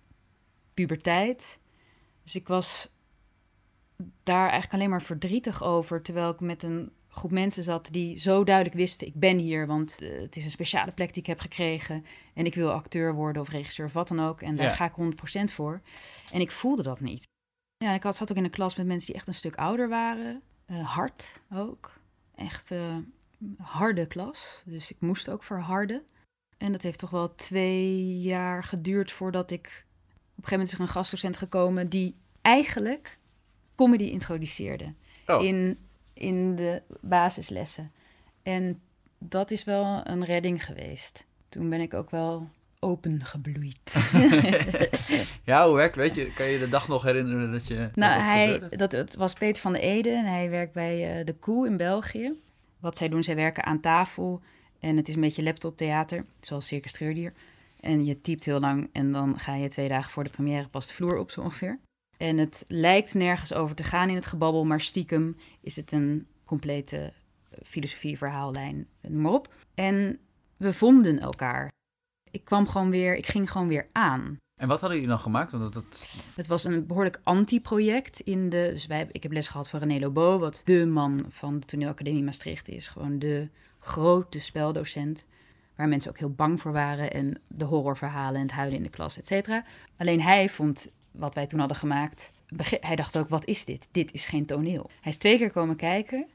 [0.75, 1.59] puberteit.
[2.23, 2.89] Dus ik was
[4.23, 6.03] daar eigenlijk alleen maar verdrietig over.
[6.03, 9.99] Terwijl ik met een groep mensen zat die zo duidelijk wisten: ik ben hier, want
[10.01, 12.05] eh, het is een speciale plek die ik heb gekregen.
[12.35, 14.41] En ik wil acteur worden of regisseur of wat dan ook.
[14.43, 14.73] En daar Ja.
[14.73, 15.81] ga ik 100% voor.
[16.33, 17.23] En ik voelde dat niet.
[17.85, 19.89] Ja, ik had, zat ook in een klas met mensen die echt een stuk ouder
[19.89, 20.43] waren.
[20.67, 21.99] Eh, hard ook.
[22.35, 22.97] Echt eh,
[23.59, 24.63] harde klas.
[24.67, 26.03] Dus ik moest ook verharden.
[26.59, 29.67] En dat heeft toch wel twee jaar geduurd voordat ik...
[29.67, 33.19] Op een gegeven moment is er een gastdocent gekomen die eigenlijk
[33.75, 34.95] comedy introduceerde
[35.27, 35.45] Oh.
[35.45, 35.79] in,
[36.13, 37.93] in de basislessen.
[38.43, 38.81] En
[39.19, 41.27] dat is wel een redding geweest.
[41.49, 42.49] Toen ben ik ook wel
[42.85, 43.79] opengebloeid.
[45.51, 47.89] ja, hoe werkt, weet je, kan je de dag nog herinneren dat je...
[47.95, 51.25] Nou, dat hij, dat, het was Peter van der Ede en hij werkt bij eh,
[51.25, 52.33] De Koe in België.
[52.81, 54.43] Wat zij doen, zij werken aan tafel
[54.81, 57.33] en het is een beetje laptoptheater, zoals Circus Treurdier.
[57.81, 60.87] En je typt heel lang en dan ga je twee dagen voor de première pas
[60.87, 61.79] de vloer op, zo ongeveer.
[62.17, 66.27] En het lijkt nergens over te gaan in het gebabbel, maar stiekem is het een
[66.45, 67.13] complete
[67.51, 69.55] eh, filosofie, verhaallijn, noem maar op.
[69.75, 70.19] En
[70.57, 71.73] we vonden elkaar.
[72.35, 74.39] Ik kwam gewoon weer, ik ging gewoon weer aan.
[74.61, 75.53] En wat hadden jullie dan gemaakt?
[75.53, 76.09] Want dat.
[76.35, 78.69] Het was een behoorlijk anti-project in de.
[78.73, 82.23] Dus wij, ik heb les gehad van René Lobo, wat de man van de Toneelacademie
[82.23, 82.89] Maastricht is.
[82.89, 85.27] Gewoon de grote speldocent.
[85.77, 87.13] Waar mensen ook heel bang voor waren.
[87.13, 89.65] En de horrorverhalen en het huilen in de klas, et cetera.
[89.97, 92.31] Alleen hij vond wat wij toen hadden gemaakt.
[92.81, 93.89] Hij dacht ook: wat is dit?
[93.91, 94.91] Dit is geen toneel.
[95.01, 96.27] Hij is twee keer komen kijken.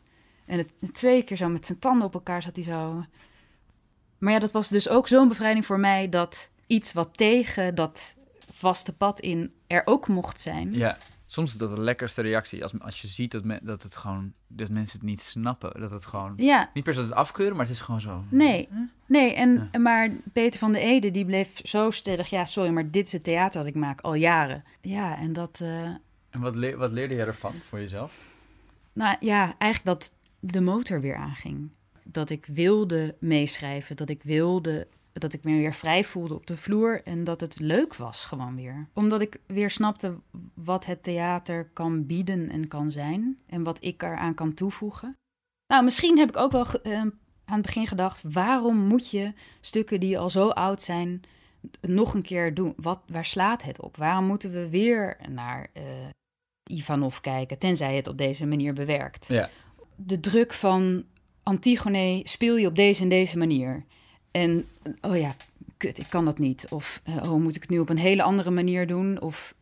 [0.45, 3.05] En het, twee keer zo met zijn tanden op elkaar zat hij zo.
[4.19, 8.15] Maar ja, dat was dus ook zo'n bevrijding voor mij dat iets wat tegen dat
[8.51, 10.73] vaste pad in er ook mocht zijn.
[10.73, 12.63] Ja, soms is dat de lekkerste reactie.
[12.63, 15.79] Als, als je ziet dat, men, dat, het gewoon, dat mensen het niet snappen.
[15.79, 16.33] Dat het gewoon...
[16.37, 18.23] Ja, Niet per se het afkeuren, maar het is gewoon zo...
[18.29, 18.69] nee.
[19.05, 22.29] Nee, en, maar Peter van der Ede die bleef zo stellig.
[22.29, 24.63] Ja, sorry, maar dit is het theater dat ik maak al jaren.
[24.81, 25.59] Ja, en dat...
[25.61, 25.83] eh,
[26.29, 28.13] En wat, wat leerde je ervan voor jezelf?
[28.93, 31.69] nou ja, eigenlijk dat de motor weer aanging.
[32.11, 34.87] Dat ik wilde meeschrijven, dat ik wilde...
[35.13, 38.55] Dat ik me weer vrij voelde op de vloer en dat het leuk was gewoon
[38.55, 38.87] weer.
[38.93, 40.15] Omdat ik weer snapte
[40.53, 43.39] wat het theater kan bieden en kan zijn.
[43.45, 45.17] En wat ik eraan kan toevoegen.
[45.67, 49.99] Nou, misschien heb ik ook wel eh, aan het begin gedacht: waarom moet je stukken
[49.99, 51.21] die al zo oud zijn
[51.81, 52.73] nog een keer doen?
[52.77, 53.97] Wat, waar slaat het op?
[53.97, 55.83] Waarom moeten we weer naar eh,
[56.71, 59.27] Ivanov kijken, tenzij het op deze manier bewerkt?
[59.27, 59.49] Ja.
[59.95, 61.03] De druk van
[61.49, 63.85] Antigone speel je op deze en deze manier.
[64.31, 64.67] En
[65.01, 65.35] oh ja,
[65.77, 66.67] kut, ik kan dat niet.
[66.69, 69.21] Of eh, oh, moet ik het nu op een hele andere manier doen?
[69.21, 69.55] Of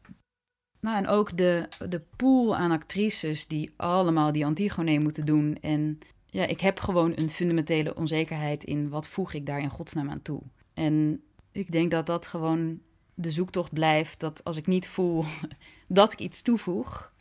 [0.79, 5.57] nou, en ook de, de pool aan actrices die allemaal die Antigone moeten doen.
[5.61, 10.09] En ja, ik heb gewoon een fundamentele onzekerheid in wat voeg ik daar in godsnaam
[10.09, 10.41] aan toe.
[10.73, 11.21] En
[11.51, 12.79] ik denk dat dat gewoon
[13.13, 14.19] de zoektocht blijft.
[14.19, 15.23] Dat als ik niet voel
[15.87, 17.13] dat ik iets toevoeg,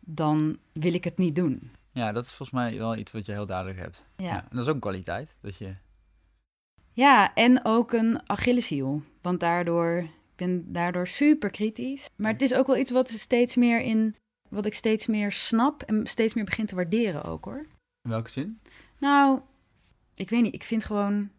[0.00, 1.70] dan wil ik het niet doen.
[1.94, 4.06] Ja, dat is volgens mij wel iets wat je heel duidelijk hebt.
[4.16, 5.36] Ja, En dat is ook een kwaliteit.
[5.40, 5.74] Dat je...
[6.92, 9.02] ja en ook een Achilleshiel.
[9.22, 12.08] Want daardoor, ik ben daardoor super kritisch.
[12.16, 14.16] Maar het is ook wel iets wat steeds meer in,
[14.48, 17.66] wat ik steeds meer snap en steeds meer begin te waarderen ook hoor.
[18.02, 18.60] In welke zin?
[18.98, 19.40] Nou,
[20.14, 20.54] ik weet niet.
[20.54, 21.30] Ik vind gewoon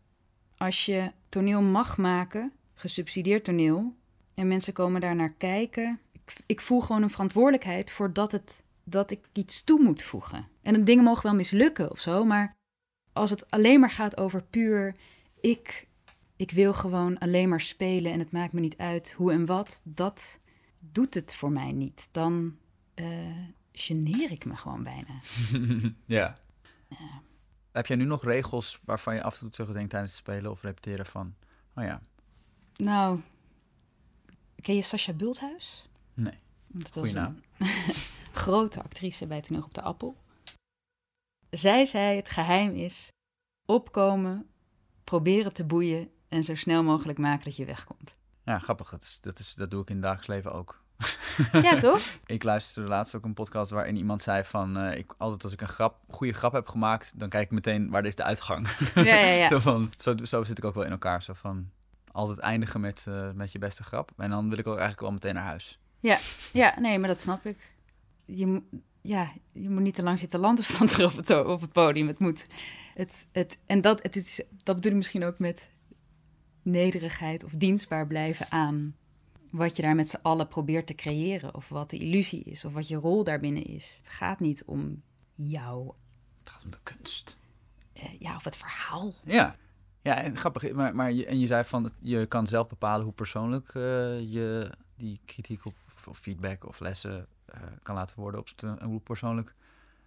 [0.58, 3.96] als je toneel mag maken, gesubsidieerd toneel,
[4.34, 6.00] en mensen komen daar naar kijken.
[6.12, 10.48] Ik, ik voel gewoon een verantwoordelijkheid voor dat, het, dat ik iets toe moet voegen.
[10.62, 12.56] En dingen mogen wel mislukken of zo, maar
[13.14, 14.96] als het alleen maar gaat over puur
[15.42, 15.88] ik,
[16.36, 19.82] ik wil gewoon alleen maar spelen en het maakt me niet uit hoe en wat,
[19.84, 20.40] dat
[20.80, 22.08] doet het voor mij niet.
[22.12, 22.58] Dan
[22.94, 23.44] eh
[23.78, 25.20] geneer ik me gewoon bijna.
[26.18, 26.38] ja.
[27.72, 30.62] Heb jij nu nog regels waarvan je af en toe terugdenkt tijdens het spelen of
[30.62, 31.36] repeteren van...
[31.76, 32.02] Oh ja,
[32.76, 33.20] Nou,
[34.62, 35.90] ken je Sascha Bulthuis?
[36.14, 36.38] nee.
[36.68, 37.40] Dat Goeie naam.
[37.58, 37.68] een
[38.36, 40.18] grote actrice bij Toneel op de Appel.
[41.50, 43.12] Zij zei, het geheim is
[43.66, 44.48] opkomen,
[45.04, 48.16] proberen te boeien en zo snel mogelijk maken dat je wegkomt.
[48.44, 48.90] Ja, grappig.
[48.90, 50.84] Dat, is, dat, is, dat doe ik in het dagelijks leven ook.
[51.52, 52.02] Ja, toch?
[52.26, 54.78] Ik luisterde laatst ook een podcast waarin iemand zei van...
[54.78, 57.90] eh, ik, altijd als ik een grap, goede grap heb gemaakt, dan kijk ik meteen
[57.90, 58.68] waar is de uitgang.
[58.96, 59.48] Ja, ja, ja.
[59.54, 61.24] zo, van, zo, zo zit ik ook wel in elkaar.
[61.24, 61.72] Zo van
[62.12, 64.12] altijd eindigen met, eh, met je beste grap.
[64.18, 65.80] En dan wil ik ook eigenlijk wel meteen naar huis.
[66.54, 67.75] Ja, nee, maar dat snap ik.
[68.26, 68.62] Je,
[69.02, 72.08] ja, je moet niet te lang zitten lanterfanten op het, op het podium.
[72.08, 72.46] Het moet.
[72.94, 75.70] Het, het, en dat, het is, dat bedoel ik misschien ook met
[76.62, 78.96] nederigheid of dienstbaar blijven aan
[79.50, 81.56] wat je daar met z'n allen probeert te creëren.
[81.56, 84.00] Of wat de illusie is, of wat je rol daarbinnen is.
[84.04, 85.02] Het gaat niet om
[85.36, 85.92] jou,
[86.40, 87.38] Het gaat om de kunst.
[87.94, 89.14] eh, ja, of het verhaal.
[89.24, 89.56] Ja.
[90.02, 90.72] Ja, en grappig.
[90.72, 93.82] Maar, maar je, en je zei van, je kan zelf bepalen hoe persoonlijk eh,
[94.32, 95.76] je die kritiek op,
[96.08, 97.28] of feedback of lessen
[97.84, 98.40] kan laten worden.
[98.40, 99.54] Op, st- en hoe persoonlijk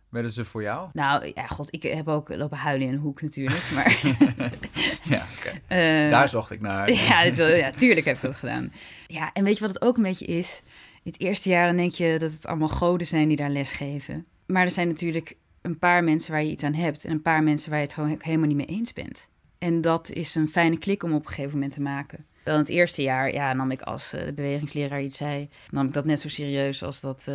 [0.09, 0.89] werden ze voor jou?
[0.93, 3.71] Nou, ja, god, ik heb ook lopen huilen in een hoek natuurlijk.
[3.75, 4.01] Maar
[5.15, 5.61] ja, oké.
[5.67, 6.91] eh, Daar zocht ik naar.
[7.09, 8.73] Ja, dit wil, ja, tuurlijk heb ik dat gedaan.
[9.07, 10.63] Ja, en weet je wat het ook een beetje is?
[11.03, 13.73] In het eerste jaar dan denk je dat het allemaal goden zijn die daar les
[13.73, 14.27] geven.
[14.47, 17.05] Maar er zijn natuurlijk een paar mensen waar je iets aan hebt...
[17.05, 19.29] en een paar mensen waar je het gewoon helemaal niet mee eens bent.
[19.59, 22.27] En dat is een fijne klik om op een gegeven moment te maken.
[22.49, 25.93] Dan het eerste jaar, ja, nam ik als uh, de bewegingsleraar iets zei, nam ik
[25.93, 27.35] dat net zo serieus als dat, uh,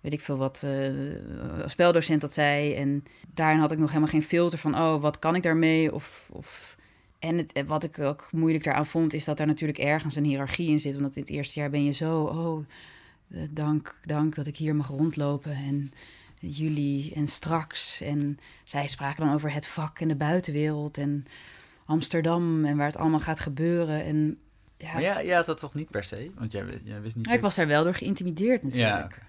[0.00, 2.74] weet ik veel wat, uh, speldocent dat zei.
[2.74, 5.94] En daarin had ik nog helemaal geen filter van, oh, wat kan ik daarmee?
[5.94, 6.76] Of, of...
[7.18, 10.70] En het, wat ik ook moeilijk daaraan vond, is dat daar natuurlijk ergens een hiërarchie
[10.70, 10.96] in zit.
[10.96, 12.66] Omdat in het eerste jaar ben je zo, oh,
[13.50, 15.52] dank, dank dat ik hier mag rondlopen.
[15.52, 15.92] En
[16.40, 18.00] jullie en straks.
[18.00, 21.26] En zij spraken dan over het vak en de buitenwereld en
[21.88, 24.04] Amsterdam en waar het allemaal gaat gebeuren.
[24.04, 24.38] En,
[24.76, 26.30] ja, maar ja, dat toch niet per se?
[26.34, 27.28] Want jij, jij wist niet...
[27.28, 29.22] Ja, ik was daar wel door geïntimideerd natuurlijk.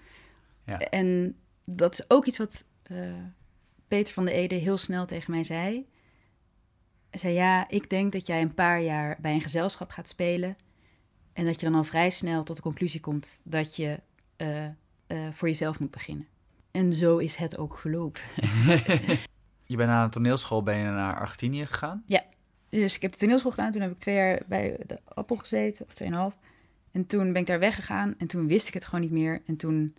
[0.65, 0.79] Ja, ja.
[0.79, 3.13] En dat is ook iets wat uh,
[3.87, 5.87] Peter van de Ede heel snel tegen mij zei.
[7.09, 10.57] Hij zei, ja, ik denk dat jij een paar jaar bij een gezelschap gaat spelen...
[11.33, 13.99] en dat je dan al vrij snel tot de conclusie komt dat je
[14.37, 14.71] uh, uh,
[15.31, 16.27] voor jezelf moet beginnen.
[16.71, 18.21] En zo is het ook gelopen.
[19.71, 22.03] je bent na een toneelschool ben je naar Argentinië gegaan?
[22.05, 22.23] Ja,
[22.69, 23.71] dus ik heb de toneelschool gedaan.
[23.71, 26.37] Toen heb ik twee jaar bij de Appel gezeten, of tweeënhalf.
[26.91, 29.41] En toen ben ik daar weggegaan en toen wist ik het gewoon niet meer.
[29.45, 29.95] En toen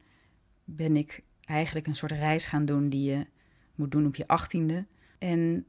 [0.65, 3.27] ben ik eigenlijk een soort reis gaan doen die je
[3.75, 4.87] moet doen op je achttiende.
[5.19, 5.65] En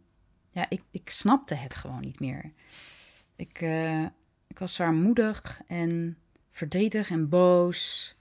[0.51, 2.51] ja, ik, ik snapte het gewoon niet meer.
[3.35, 4.05] Ik, uh,
[4.47, 6.17] ik was zwaarmoedig en
[6.51, 8.15] verdrietig en boos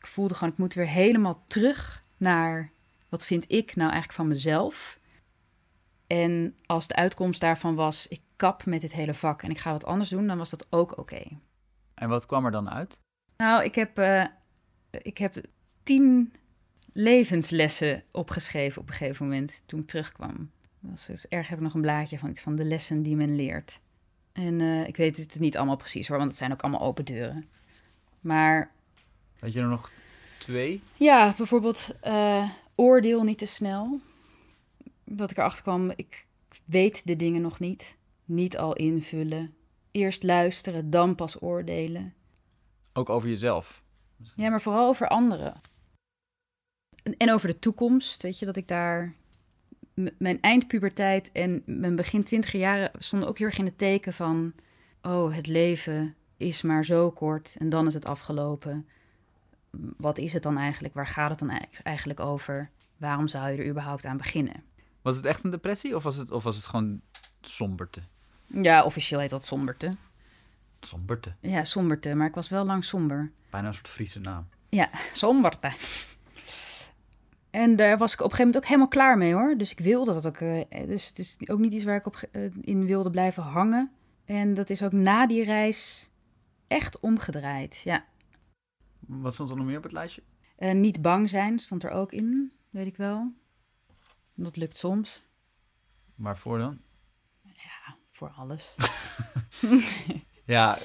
[0.00, 2.70] ik voelde gewoon, ik moet weer helemaal terug naar
[3.08, 4.98] wat vind ik nou eigenlijk van mezelf.
[6.12, 9.72] En als de uitkomst daarvan was, ik kap met dit hele vak en ik ga
[9.72, 11.22] wat anders doen, dan was dat ook oké.
[11.94, 13.00] En wat kwam er dan uit?
[13.36, 14.24] Nou, ik heb, uh,
[14.90, 15.40] ik heb
[15.82, 16.32] tien
[16.92, 20.50] levenslessen opgeschreven op een gegeven moment toen ik terugkwam.
[20.80, 23.36] Dat is erg heb ik nog een blaadje van iets van de lessen die men
[23.36, 23.80] leert.
[24.32, 27.04] En uh, ik weet het niet allemaal precies hoor, want het zijn ook allemaal open
[27.04, 27.44] deuren.
[28.20, 28.70] Maar
[29.38, 29.90] Weet je er nog
[30.38, 30.82] twee?
[30.96, 34.00] Ja, bijvoorbeeld uh, oordeel niet te snel.
[35.12, 36.26] Dat ik erachter kwam, ik
[36.64, 37.96] weet de dingen nog niet.
[38.24, 39.54] Niet al invullen.
[39.90, 42.14] Eerst luisteren, dan pas oordelen.
[42.92, 43.82] Ook over jezelf?
[44.34, 45.60] Ja, maar vooral over anderen.
[47.16, 49.14] En over de toekomst, weet je, dat ik daar...
[50.18, 54.52] mijn eindpuberteit en mijn begin twintiger jaren stonden ook heel erg in het teken van...
[55.02, 58.86] Oh, het leven is maar zo kort en dan is het afgelopen
[59.96, 60.94] wat is het dan eigenlijk?
[60.94, 62.70] Waar gaat het dan eigenlijk over?
[62.96, 64.62] Waarom zou je er überhaupt aan beginnen?
[65.02, 67.00] Was het echt een depressie of was het, of was het gewoon
[67.40, 68.02] somberte?
[68.46, 69.96] Ja, officieel heet dat somberte.
[70.80, 71.34] Somberte?
[71.40, 73.32] Ja, somberte, maar ik was wel lang somber.
[73.50, 74.48] Bijna een soort Friese naam.
[74.68, 75.72] Ja, somberte.
[77.50, 79.56] En daar was ik op een gegeven moment ook helemaal klaar mee hoor.
[79.56, 80.40] Dus ik wilde dat ook.
[80.40, 83.90] Uh, dus het is ook niet iets waar ik op uh, in wilde blijven hangen.
[84.24, 86.10] En dat is ook na die reis
[86.66, 87.76] echt omgedraaid.
[87.76, 88.04] Ja,
[89.06, 90.22] wat stond er nog meer op het lijstje?
[90.58, 93.32] Uh, niet bang zijn stond er ook in, weet ik wel.
[94.42, 95.22] Dat lukt soms.
[96.14, 96.80] Waarvoor dan?
[97.42, 98.76] Ja, voor alles.
[100.44, 100.78] ja,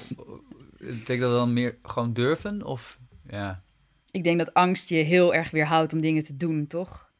[0.76, 3.64] ik denk dat dan meer gewoon durven of ja.
[4.10, 7.12] Ik denk dat angst je heel erg weerhoudt om dingen te doen, toch?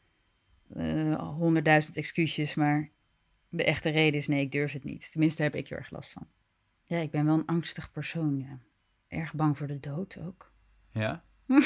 [0.74, 2.90] Eh, honderdduizend excuses, maar
[3.48, 5.10] de echte reden is nee, ik durf het niet.
[5.10, 6.28] Tenminste, daar heb ik heel erg last van.
[6.84, 8.58] Ja, ik ben wel een angstig persoon, ja.
[9.08, 10.52] Erg bang voor de dood ook.
[10.90, 11.24] Ja?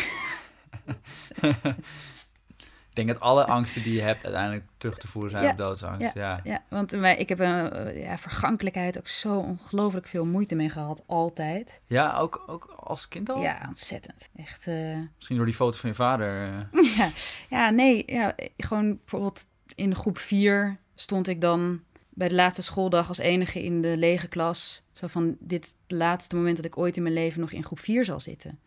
[3.00, 6.14] ik denk dat alle angsten die je hebt uiteindelijk terug te voeren zijn op doodsangst.
[6.14, 6.62] Ja, ja.
[6.68, 11.80] want ik heb een eh, ja, vergankelijkheid ook zo ongelooflijk veel moeite mee gehad, altijd.
[11.86, 13.42] Ja, ook, ook als kind al?
[13.42, 14.28] Ja, ontzettend.
[14.36, 14.66] Echt.
[14.66, 14.96] Uh...
[15.16, 16.48] Misschien door die foto van je vader.
[16.72, 16.96] Uh...
[16.96, 17.08] ja,
[17.50, 23.08] ja, nee, ja, gewoon bijvoorbeeld in groep 4 stond ik dan bij de laatste schooldag
[23.08, 24.82] als enige in de lege klas.
[24.92, 27.64] Zo van, dit is het laatste moment dat ik ooit in mijn leven nog in
[27.64, 28.58] groep 4 zal zitten.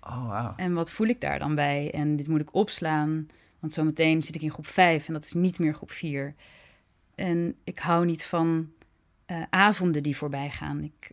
[0.00, 0.52] Oh, wow.
[0.56, 1.90] En wat voel ik daar dan bij?
[1.94, 3.26] En dit moet ik opslaan,
[3.62, 6.34] want zometeen zit ik in groep 5 en dat is niet meer groep 4.
[7.14, 8.72] En ik hou niet van
[9.26, 10.82] uh, avonden die voorbij gaan.
[10.82, 11.10] Ik,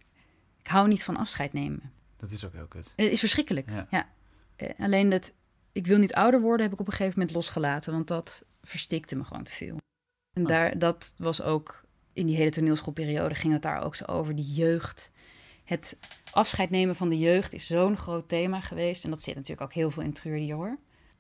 [0.58, 1.92] ik hou niet van afscheid nemen.
[2.18, 2.94] Dat is ook heel kut.
[2.96, 3.88] Het is verschrikkelijk, ja.
[3.90, 4.10] ja.
[4.58, 5.34] Uh, alleen dat
[5.72, 9.16] ik wil niet ouder worden heb ik op een gegeven moment losgelaten, want dat verstikte
[9.16, 9.78] me gewoon te veel.
[10.34, 10.48] En oh.
[10.48, 11.84] daar, dat was ook
[12.14, 15.12] in die hele toneelschoolperiode ging het daar ook zo over, die jeugd
[15.64, 15.98] het
[16.32, 19.04] afscheid nemen van de jeugd is zo'n groot thema geweest.
[19.04, 20.78] En dat zit natuurlijk ook heel veel in Treur hoor.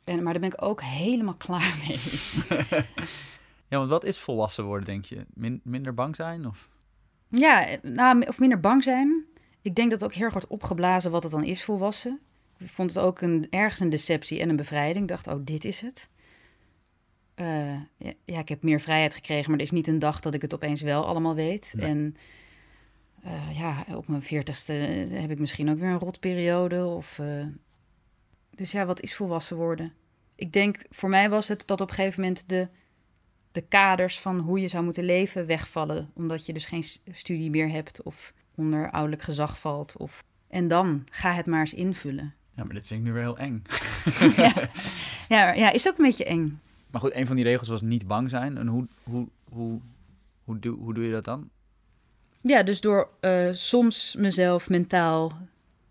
[0.10, 2.00] En, maar daar ben ik ook helemaal klaar mee.
[3.68, 5.26] ja, want wat is volwassen worden, denk je?
[5.64, 6.48] minder bang zijn?
[6.48, 6.70] Of?
[7.28, 9.26] Ja, nou, of minder bang zijn.
[9.62, 12.20] Ik denk dat het ook heel erg wordt opgeblazen wat het dan is volwassen.
[12.58, 15.04] Ik vond het ook een, ergens een deceptie en een bevrijding.
[15.04, 16.10] Ik dacht, oh, dit is het.
[17.36, 20.34] Uh, ja, ja, ik heb meer vrijheid gekregen, maar er is niet een dag dat
[20.34, 21.74] ik het opeens wel allemaal weet.
[21.78, 22.16] En
[23.26, 26.86] uh, ja, op mijn veertigste heb ik misschien ook weer een rotperiode.
[26.86, 27.46] Of, uh...
[28.60, 29.94] Dus ja, wat is volwassen worden?
[30.36, 32.68] Ik denk, voor mij was het dat op een gegeven moment de, de
[33.52, 36.12] de kaders van hoe je zou moeten leven wegvallen.
[36.14, 39.98] Omdat je dus geen studie meer hebt of onder ouderlijk gezag valt.
[39.98, 40.24] Of...
[40.48, 42.34] En dan ga het maar eens invullen.
[42.56, 43.64] Ja, maar dit vind ik nu weer heel eng.
[44.36, 44.70] ja.
[45.30, 46.60] Ja, ja, is ook een beetje eng.
[46.92, 48.58] Maar goed, een van die regels was niet bang zijn.
[48.58, 49.80] En hoe, hoe, hoe,
[50.44, 51.50] hoe, doe, hoe doe je dat dan?
[52.42, 55.38] Ja, dus door eh, soms mezelf mentaal.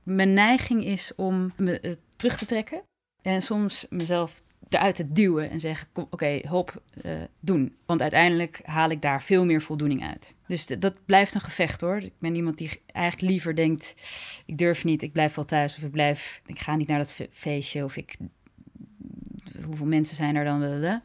[0.02, 2.83] Mijn neiging is om me terug te trekken.
[3.22, 7.76] En soms mezelf eruit te duwen en zeggen: Oké, hop, eh, doen.
[7.87, 10.35] Want uiteindelijk haal ik daar veel meer voldoening uit.
[10.46, 11.96] Dus dat blijft een gevecht hoor.
[11.96, 13.94] Ik ben iemand die eigenlijk liever denkt:
[14.46, 15.76] Ik durf niet, ik blijf wel thuis.
[15.76, 17.85] Of ik blijf, ik ga niet naar dat fe- feestje.
[17.85, 18.16] Of ik.
[19.64, 20.59] Hoeveel mensen zijn er dan?
[20.59, 21.02] Blablabla.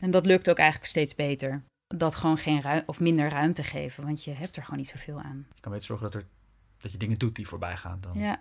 [0.00, 4.04] En dat lukt ook eigenlijk steeds beter dat gewoon geen ruim of minder ruimte geven,
[4.04, 5.46] want je hebt er gewoon niet zoveel aan.
[5.54, 6.28] Je kan beter zorgen dat, er,
[6.80, 8.18] dat je dingen doet die voorbij gaan dan.
[8.18, 8.38] Ja.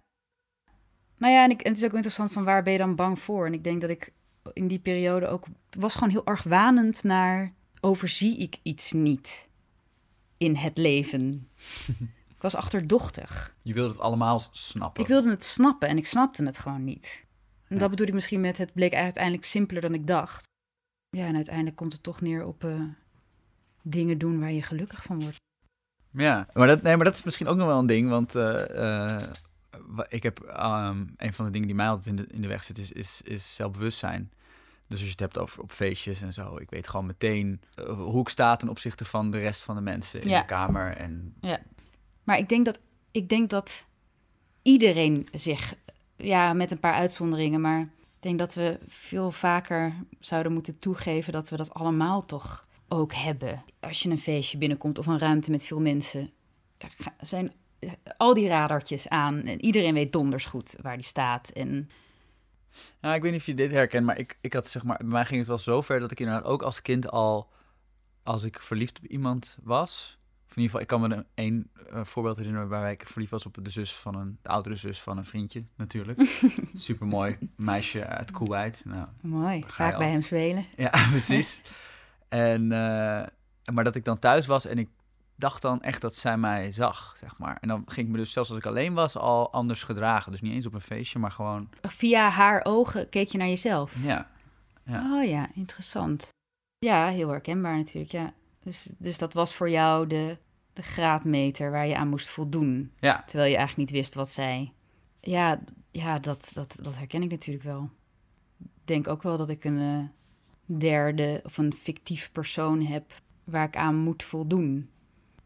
[1.21, 3.19] Nou ja, en, ik, en het is ook interessant van waar ben je dan bang
[3.19, 3.45] voor?
[3.45, 4.13] En ik denk dat ik
[4.53, 9.47] in die periode ook het was gewoon heel argwanend naar overzie ik iets niet
[10.37, 11.49] in het leven.
[12.35, 13.55] ik was achterdochtig.
[13.61, 15.01] Je wilde het allemaal snappen.
[15.01, 17.25] Ik wilde het snappen en ik snapte het gewoon niet.
[17.67, 17.81] En Ja.
[17.81, 20.43] dat bedoel ik misschien met het bleek uiteindelijk simpeler dan ik dacht.
[21.09, 22.81] Ja, en uiteindelijk komt het toch neer op eh,
[23.81, 25.39] dingen doen waar je gelukkig van wordt.
[26.11, 29.15] Ja, maar dat, nee, maar dat is misschien ook nog wel een ding, want eh,
[29.15, 29.33] eh,
[30.09, 32.63] ik heb ehm, een van de dingen die mij altijd in de, in de weg
[32.63, 34.31] zit, is, is, is zelfbewustzijn.
[34.87, 37.85] Dus als je het hebt over op feestjes en zo, ik weet gewoon meteen eh,
[37.93, 40.39] hoe ik sta ten opzichte van de rest van de mensen in Ja.
[40.39, 40.95] de kamer.
[40.97, 41.35] En
[42.23, 42.79] Maar ik denk dat,
[43.11, 43.85] ik denk dat
[44.61, 45.75] iedereen zich,
[46.15, 47.87] ja, met een paar uitzonderingen, maar ik
[48.19, 53.63] denk dat we veel vaker zouden moeten toegeven dat we dat allemaal toch ook hebben.
[53.79, 56.31] Als je een feestje binnenkomt of een ruimte met veel mensen,
[57.21, 57.51] zijn
[58.17, 61.49] al die radartjes aan en iedereen weet donders goed waar die staat.
[61.49, 61.89] En
[63.01, 65.07] Ja, ik weet niet of je dit herkent, maar ik, ik had zeg maar, bij
[65.07, 67.49] mij ging het wel zo ver dat ik inderdaad ook als kind al,
[68.23, 70.19] als ik verliefd op iemand was,
[70.51, 73.31] of in ieder geval, ik kan me een één eh, voorbeeld herinneren waarbij ik verliefd
[73.31, 76.19] was op de zus van een, de oudere zus van een vriendje, natuurlijk.
[76.75, 78.83] Supermooi meisje uit Kuwait.
[78.85, 80.65] Nou, mooi, vaak bij hem spelen.
[80.77, 81.61] ja, precies.
[82.29, 83.27] En, eh,
[83.73, 84.89] maar dat ik dan thuis was en ik
[85.41, 87.57] dacht dan echt dat zij mij zag, zeg maar.
[87.61, 90.31] En dan ging ik me dus, zelfs als ik alleen was, al anders gedragen.
[90.31, 93.95] Dus niet eens op een feestje, maar gewoon, Via haar ogen keek je naar jezelf.
[94.03, 94.29] ja.
[94.85, 95.13] Ja.
[95.13, 96.29] Oh ja, interessant.
[96.79, 98.33] Ja, heel herkenbaar natuurlijk, ja.
[98.59, 100.37] Dus, dus dat was voor jou de,
[100.73, 102.91] de graadmeter waar je aan moest voldoen.
[102.99, 104.73] Ja, Terwijl je eigenlijk niet wist wat zij...
[105.19, 105.59] Ja,
[105.91, 107.89] ja dat, dat, dat herken ik natuurlijk wel.
[108.59, 113.67] Ik denk ook wel dat ik een eh, derde of een fictief persoon heb waar
[113.67, 114.89] ik aan moet voldoen.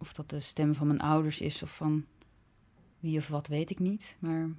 [0.05, 2.05] Of dat de stem van mijn ouders is of van
[2.99, 4.15] wie of wat, weet ik niet.
[4.19, 4.49] Maar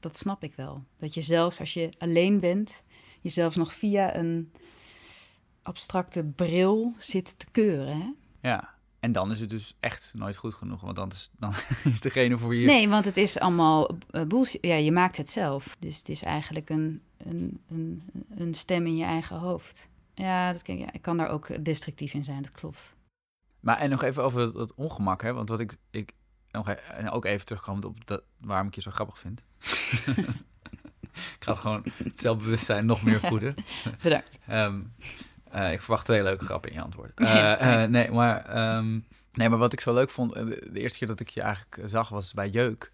[0.00, 0.84] dat snap ik wel.
[0.98, 2.82] Dat je zelfs als je alleen bent,
[3.20, 4.52] jezelf nog via een
[5.62, 8.00] abstracte bril zit te keuren.
[8.00, 8.10] Hè?
[8.48, 10.80] Ja, en dan is het dus echt nooit goed genoeg.
[10.80, 11.52] Want dan is, dan
[11.92, 12.66] is degene voor je...
[12.66, 14.64] Nee, want het is allemaal uh, bullshit.
[14.64, 15.76] Ja, je maakt het zelf.
[15.78, 18.02] Dus het is eigenlijk een, een, een,
[18.34, 19.88] een stem in je eigen hoofd.
[20.14, 22.94] Ja, dat kan, ja, ik kan daar ook destructief in zijn, dat klopt.
[23.64, 25.32] Maar en nog even over het, het ongemak, hè.
[25.32, 25.76] Want wat ik...
[25.90, 26.12] ik
[26.50, 29.42] nog e- en ook even terugkomend op dat, waarom ik je zo grappig vind.
[31.36, 33.54] ik ga het gewoon het zelfbewustzijn nog meer voeden.
[34.02, 34.38] Bedankt.
[34.46, 34.80] Ehm,
[35.50, 37.12] eh, ik verwacht twee leuke grappen in je antwoord.
[37.20, 39.00] Eh, eh, nee, maar, ehm,
[39.32, 42.08] nee, maar wat ik zo leuk vond, de eerste keer dat ik je eigenlijk zag
[42.08, 42.92] was bij Jeuk.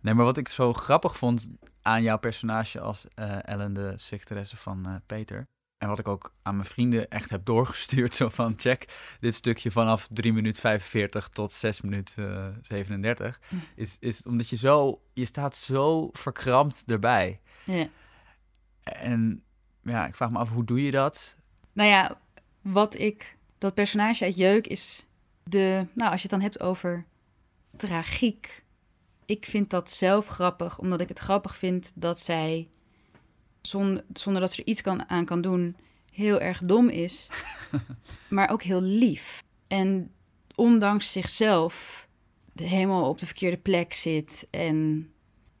[0.00, 1.50] Nee, maar wat ik zo grappig vond
[1.82, 3.06] aan jouw personage als
[3.42, 5.46] Ellen, de secretaresse van Peter.
[5.78, 9.70] En wat ik ook aan mijn vrienden echt heb doorgestuurd, zo van check dit stukje
[9.70, 13.56] vanaf 3 minuten 45 tot 6 minuten eh, 37, Hm.
[13.74, 17.40] is, is omdat je zo, je staat zo verkrampt erbij.
[17.64, 17.88] Ja.
[18.82, 19.42] En
[19.82, 21.36] ja, ik vraag me af, hoe doe je dat?
[21.72, 22.20] Nou ja,
[22.62, 23.36] wat ik...
[23.58, 25.06] Dat personage uit Jeuk is
[25.44, 25.86] de...
[25.94, 27.04] Nou, als je het dan hebt over
[27.76, 28.64] tragiek.
[29.24, 32.68] Ik vind dat zelf grappig, omdat ik het grappig vind dat zij...
[33.62, 35.76] Zonder, zonder dat ze er iets kan, aan kan doen,
[36.12, 37.30] heel erg dom is.
[38.28, 39.44] maar ook heel lief.
[39.66, 40.12] En
[40.54, 42.08] ondanks zichzelf
[42.52, 44.46] de- helemaal op de verkeerde plek zit.
[44.50, 45.10] En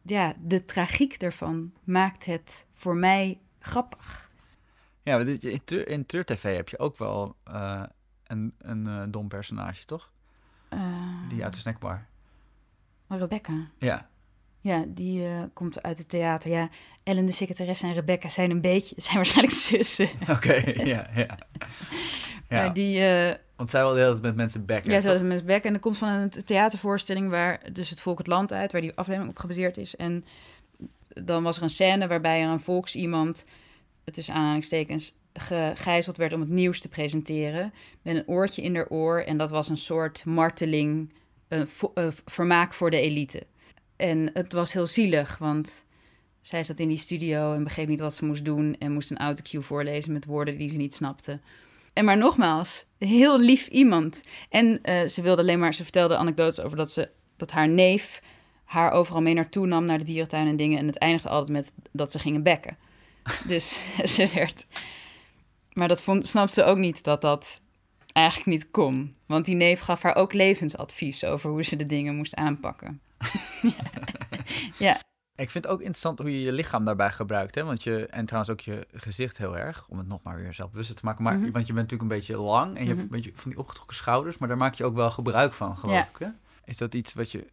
[0.02, 4.30] ja, de tragiek daarvan maakt het voor mij grappig.
[5.02, 7.82] Ja, in, Tur- in Tur TV heb je ook wel eh,
[8.26, 10.12] een, een eh, dom personage, toch?
[10.68, 12.04] Eh, Die uit de snackbar.
[13.08, 13.68] Rebecca.
[13.78, 14.08] Ja,
[14.60, 16.50] Ja, die eh, komt uit het theater.
[16.50, 16.68] Ja,
[17.02, 18.94] Ellen de secretaresse en Rebecca zijn een beetje...
[19.00, 20.08] zijn waarschijnlijk zussen.
[20.30, 20.54] oké,
[20.84, 21.38] ja, ja.
[22.48, 22.68] Maar ja.
[22.68, 23.00] die...
[23.00, 24.90] eh, Want zij wil de hele tijd met mensen bekken.
[24.92, 25.06] Ja, toch?
[25.06, 25.64] zoals met Beck.
[25.64, 28.92] En dat komt van een theatervoorstelling waar dus het volk het land uit, waar die
[28.94, 29.96] aflevering op gebaseerd is.
[29.96, 30.24] En
[31.08, 33.44] dan was er een scène waarbij er een volksiemand,
[34.04, 37.72] tussen aanhalingstekens, gegijzeld werd om het nieuws te presenteren.
[38.02, 39.18] Met een oortje in haar oor.
[39.18, 41.12] En dat was een soort marteling,
[41.48, 41.68] een
[42.24, 43.46] vermaak voor de elite.
[43.98, 45.84] En het was heel zielig, want
[46.40, 48.76] zij zat in die studio en begreep niet wat ze moest doen.
[48.78, 51.40] En moest een autocue voorlezen met woorden die ze niet snapte.
[51.92, 54.22] En maar nogmaals, heel lief iemand.
[54.48, 58.22] En uh, ze wilde alleen maar, ze vertelde anekdotes over dat, ze, dat haar neef
[58.64, 60.78] haar overal mee naartoe nam naar de dierentuin en dingen.
[60.78, 62.76] En het eindigde altijd met dat ze gingen bekken.
[63.46, 63.82] dus
[64.14, 64.66] ze werd.
[65.72, 67.60] Maar dat vond, snapte ze ook niet dat dat
[68.12, 69.14] eigenlijk niet kon.
[69.26, 73.00] Want die neef gaf haar ook levensadvies over hoe ze de dingen moest aanpakken.
[74.86, 75.00] ja.
[75.34, 77.54] Ik vind het ook interessant hoe je je lichaam daarbij gebruikt.
[77.54, 77.64] Hè?
[77.64, 79.86] Want je, en trouwens ook je gezicht heel erg.
[79.88, 81.22] Om het nog maar weer zelfbewust te maken.
[81.24, 81.50] Maar, mhm.
[81.50, 82.76] Want je bent natuurlijk een beetje lang.
[82.76, 83.00] En je hebt mhm.
[83.00, 84.38] een beetje van die opgetrokken schouders.
[84.38, 86.18] Maar daar maak je ook wel gebruik van, geloof ik.
[86.18, 86.26] Hè?
[86.64, 87.46] Is dat iets wat je...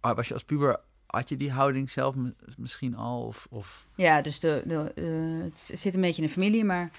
[0.00, 0.80] Ah, was je als puber...
[1.06, 2.14] Had je die houding zelf
[2.56, 3.22] misschien al?
[3.22, 3.84] Of, of...
[3.94, 6.64] Ja, dus de, de, uh, het zit een beetje in de familie.
[6.64, 6.90] Maar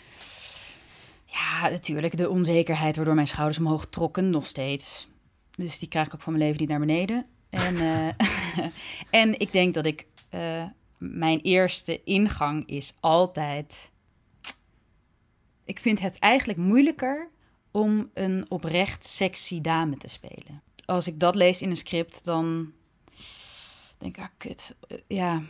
[1.25, 2.17] ja, natuurlijk.
[2.17, 4.29] De onzekerheid waardoor mijn schouders omhoog trokken.
[4.29, 5.07] Nog steeds.
[5.55, 7.25] Dus die krijg ik ook van mijn leven niet naar beneden.
[7.53, 8.07] En, uh,
[9.21, 10.65] en ik denk dat ik uh,
[10.97, 13.91] mijn eerste ingang is altijd.
[15.65, 17.29] Ik vind het eigenlijk moeilijker
[17.71, 20.61] om een oprecht sexy dame te spelen.
[20.85, 22.71] Als ik dat lees in een script, dan
[23.97, 24.75] denk ik, ah, kut.
[24.87, 25.41] Uh, ja,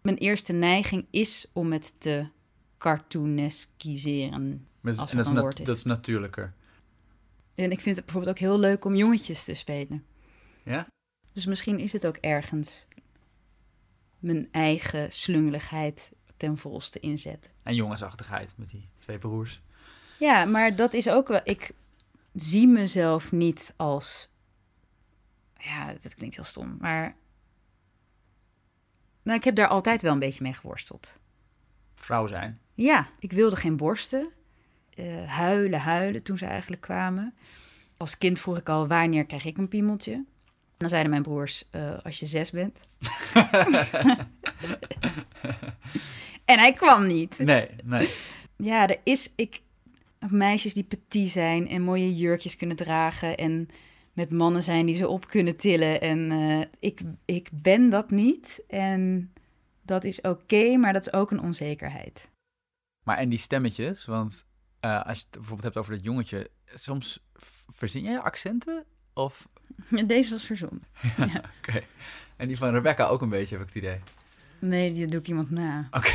[0.00, 2.26] mijn eerste neiging is om het te
[2.78, 4.66] cartooneskiseren.
[4.84, 5.64] Als en dat, is.
[5.64, 6.54] dat is natuurlijker.
[7.54, 10.04] En ik vind het bijvoorbeeld ook heel leuk om jongetjes te spelen.
[10.64, 10.86] Ja?
[11.40, 12.86] Dus misschien is het ook ergens
[14.18, 17.52] mijn eigen slungeligheid ten volste inzet.
[17.62, 19.62] En jongensachtigheid met die twee broers.
[20.18, 21.40] Ja, maar dat is ook wel.
[21.44, 21.70] Ik
[22.34, 24.30] zie mezelf niet als.
[25.56, 27.16] Ja, dat klinkt heel stom, maar.
[29.22, 31.18] Nou, ik heb daar altijd wel een beetje mee geworsteld.
[31.94, 32.60] Vrouw zijn?
[32.74, 34.28] Ja, ik wilde geen borsten.
[34.94, 37.34] Uh, huilen, huilen toen ze eigenlijk kwamen.
[37.96, 40.24] Als kind vroeg ik al, wanneer krijg ik een piemeltje?
[40.80, 42.80] Dan zeiden mijn broers, uh, als je zes bent.
[46.52, 47.38] en hij kwam niet.
[47.38, 48.08] Nee, nee.
[48.56, 49.60] Ja, er is ik,
[50.28, 53.36] meisjes die petit zijn en mooie jurkjes kunnen dragen.
[53.36, 53.68] En
[54.12, 56.00] met mannen zijn die ze op kunnen tillen.
[56.00, 58.62] En uh, ik, ik ben dat niet.
[58.68, 59.32] En
[59.82, 62.30] dat is oké, maar dat is ook een onzekerheid.
[63.04, 64.44] Maar en die stemmetjes, want
[64.84, 67.26] uh, als je het bijvoorbeeld hebt over dat jongetje, soms
[67.68, 68.84] verzin jij accenten?
[69.14, 69.48] Of
[70.06, 70.82] Deze was verzonnen.
[71.16, 71.82] Ja, Oké.
[72.36, 74.00] En die van Rebecca ook een beetje, heb ik het idee.
[74.58, 75.88] Nee, die doe ik iemand na.
[75.96, 76.12] Oké.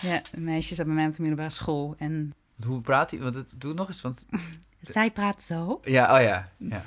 [0.00, 1.94] Ja, een meisje zat bij mij op de middelbare school.
[1.98, 2.34] En...
[2.66, 3.20] Hoe praat hij?
[3.20, 4.00] Want het doe nog eens.
[4.00, 4.26] Want...
[4.80, 5.80] Zij praat zo.
[5.84, 6.48] Ja, oh ja.
[6.56, 6.82] ja.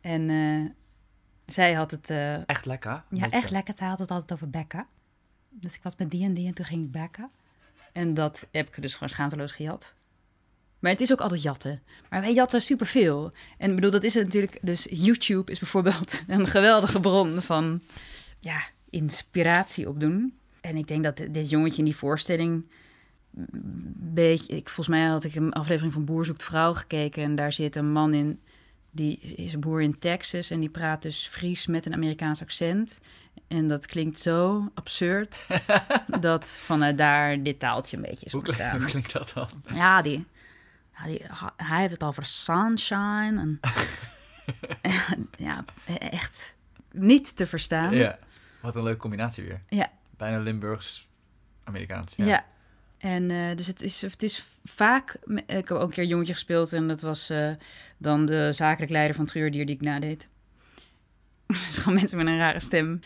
[0.00, 0.70] En uh,
[1.46, 2.10] zij had het...
[2.10, 2.48] Uh...
[2.48, 3.02] Echt lekker?
[3.08, 3.74] Ja, echt lekker.
[3.74, 4.86] Zij had het altijd over bekken.
[5.48, 7.30] Dus ik was met die en die en toen ging ik bekken.
[7.92, 9.94] En dat heb ik dus gewoon schaamteloos gejat.
[10.80, 11.82] Maar het is ook altijd jatten.
[12.08, 13.32] Maar wij jatten superveel.
[13.58, 14.58] En bedoel, dat is het natuurlijk.
[14.62, 17.80] Dus YouTube is bijvoorbeeld een geweldige bron van
[18.38, 20.34] ja, inspiratie opdoen.
[20.60, 22.64] En ik denk dat dit jongetje in die voorstelling.
[24.12, 27.22] Beetje, ik, volgens mij had ik een aflevering van Boer zoekt vrouw gekeken.
[27.22, 28.40] En daar zit een man in.
[28.90, 30.50] Die is een boer in Texas.
[30.50, 33.00] En die praat dus Fries met een Amerikaans accent.
[33.48, 35.46] En dat klinkt zo absurd.
[36.20, 38.78] dat vanuit daar dit taaltje een beetje is ontstaan.
[38.78, 39.48] Hoe klinkt dat dan?
[39.74, 40.24] Ja, die
[41.56, 43.40] hij heeft het over sunshine.
[43.40, 43.60] En,
[45.38, 45.64] ja,
[45.98, 46.54] echt
[46.92, 47.94] niet te verstaan.
[47.94, 48.18] Ja,
[48.60, 49.62] wat een leuke combinatie weer.
[49.68, 49.90] Ja.
[50.16, 52.14] Bijna Limburgs-Amerikaans.
[52.16, 52.24] Ja.
[52.24, 52.44] ja.
[52.98, 55.18] En uh, dus het is, het is vaak...
[55.46, 57.50] Ik heb ook een keer jongetje gespeeld en dat was uh,
[57.96, 60.28] dan de zakelijk leider van Treurdier die ik nadeed.
[61.46, 63.00] dus gewoon mensen met een rare stem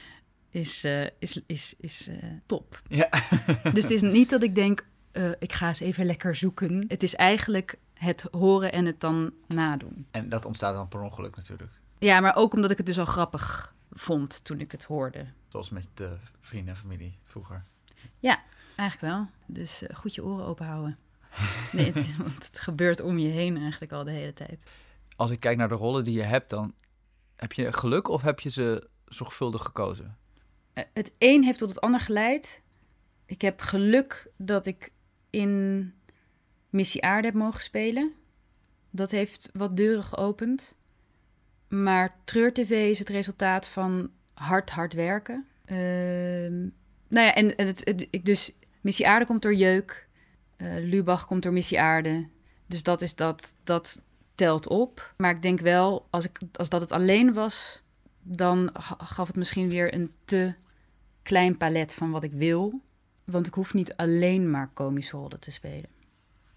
[0.51, 2.09] is, uh, is, is, is
[2.47, 2.83] top.
[2.89, 3.09] Ja.
[3.73, 4.87] dus het is niet dat ik denk,
[5.39, 6.85] ik ga eens even lekker zoeken.
[6.89, 10.07] Het is eigenlijk het horen en het dan nadoen.
[10.11, 11.73] En dat ontstaat dan per ongeluk natuurlijk.
[11.99, 15.27] Ja, maar ook omdat ik het dus al grappig vond toen ik het hoorde.
[15.49, 17.65] Zoals met de vrienden en familie vroeger.
[18.19, 18.43] Ja,
[18.77, 19.27] eigenlijk wel.
[19.47, 20.99] Dus uh, goed je oren open houden.
[21.73, 24.59] nee, het, want het gebeurt om je heen eigenlijk al de hele tijd.
[25.17, 26.75] Als ik kijk naar de rollen die je hebt, dan
[27.37, 30.17] heb je geluk of heb je ze zorgvuldig gekozen?
[30.75, 32.61] Uh, het een heeft tot het ander geleid.
[33.27, 34.93] Ik heb geluk dat ik
[35.31, 35.95] in
[36.75, 38.13] Missie Aarde heb mogen spelen.
[38.91, 40.75] Dat heeft wat deuren geopend.
[41.69, 45.47] Maar Treur TV is het resultaat van hard, hard werken.
[45.67, 45.77] Uh,
[47.09, 50.09] nou ja, en, en het, dus Missie Aarde komt door Jeuk.
[50.57, 52.29] Uh, Lubach komt door Missie Aarde.
[52.67, 54.03] Dus dat, is dat, dat
[54.35, 55.15] telt op.
[55.17, 57.83] Maar ik denk wel, als, ik, als dat het alleen was,
[58.23, 60.55] dan gaf het misschien weer een te
[61.23, 62.81] klein palet van wat ik wil.
[63.25, 65.94] Want ik hoef niet alleen maar komische rollen te spelen.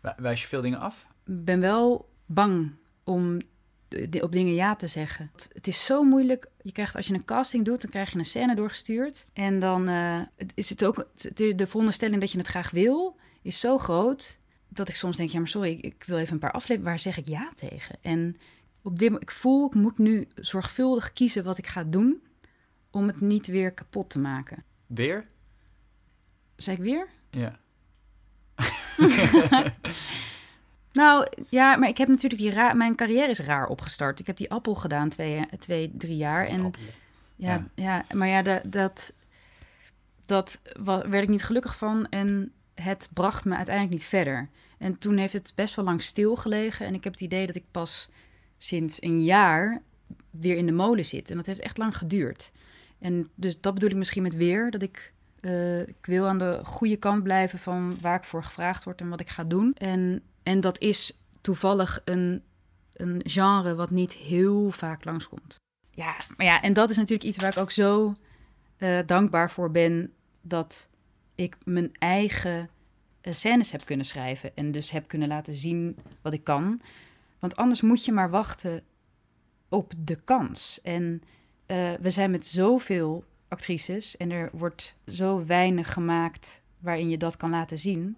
[0.07, 1.07] Wij- Wijs je veel dingen af?
[1.25, 2.71] Ik ben wel bang
[3.03, 3.41] om
[4.21, 5.29] op dingen ja te zeggen.
[5.53, 6.47] Het- is zo moeilijk.
[6.61, 9.25] Je krijgt, als je een casting doet, dan krijg je een scène doorgestuurd.
[9.33, 10.21] En dan eh,
[10.53, 14.37] is het ook de, de veronderstelling dat je het graag wil, is zo groot
[14.67, 16.89] dat ik soms denk: ja, maar sorry, ik, wil even een paar afleveringen.
[16.89, 17.95] Waar zeg ik ja tegen?
[18.01, 18.37] En
[18.81, 22.21] op dit, ik voel, ik moet nu zorgvuldig kiezen wat ik ga doen
[22.91, 24.63] om het niet weer kapot te maken.
[24.85, 25.25] Weer?
[26.55, 27.07] Zeg ik weer?
[27.29, 27.59] Ja.
[30.93, 32.77] Nou ja, maar ik heb natuurlijk die raar.
[32.77, 34.19] Mijn carrière is raar opgestart.
[34.19, 36.45] Ik heb die appel gedaan twee, twee drie jaar.
[36.45, 36.71] En
[37.35, 38.05] ja, ja.
[38.13, 39.13] maar ja, da- dat,
[40.25, 42.09] dat werd ik niet gelukkig van.
[42.09, 44.49] En het bracht me uiteindelijk niet verder.
[44.77, 46.85] En toen heeft het best wel lang stilgelegen.
[46.85, 48.09] En ik heb het idee dat ik pas
[48.57, 49.81] sinds een jaar
[50.29, 51.29] weer in de molen zit.
[51.29, 52.51] En dat heeft echt lang geduurd.
[52.99, 54.71] En dus dat bedoel ik misschien met weer.
[54.71, 58.83] Dat ik, eh, ik wil aan de goede kant blijven van waar ik voor gevraagd
[58.83, 59.73] word en wat ik ga doen.
[59.73, 62.43] En, en dat is toevallig een,
[62.93, 65.55] een genre wat niet heel vaak langskomt.
[65.89, 68.15] Ja, maar ja, en dat is natuurlijk iets waar ik ook zo
[68.77, 70.89] eh, dankbaar voor ben dat
[71.35, 72.69] ik mijn eigen
[73.21, 76.81] eh, scènes heb kunnen schrijven en dus heb kunnen laten zien wat ik kan.
[77.39, 78.83] Want anders moet je maar wachten
[79.69, 80.81] op de kans.
[80.81, 81.21] En
[81.99, 87.49] we zijn met zoveel actrices en er wordt zo weinig gemaakt waarin je dat kan
[87.49, 88.17] laten zien,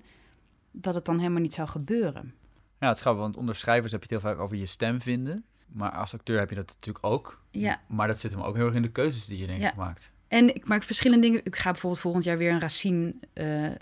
[0.71, 2.34] dat het dan helemaal niet zou gebeuren.
[2.80, 5.01] Ja, het is grappig, want onder schrijvers heb je het heel vaak over je stem
[5.01, 5.43] vinden.
[5.67, 7.41] Maar als acteur heb je dat natuurlijk ook.
[7.51, 7.82] Ja.
[7.88, 9.73] Maar dat zit hem ook heel erg in de keuzes die je denk ik Ja.
[9.77, 10.11] maakt.
[10.27, 11.41] En ik maak verschillende dingen.
[11.45, 13.73] Ik ga bijvoorbeeld volgend jaar weer een Racine eh, eh,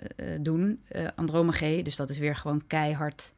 [0.41, 1.79] doen, eh Andromache.
[1.83, 3.33] Dus dat is weer gewoon keihard,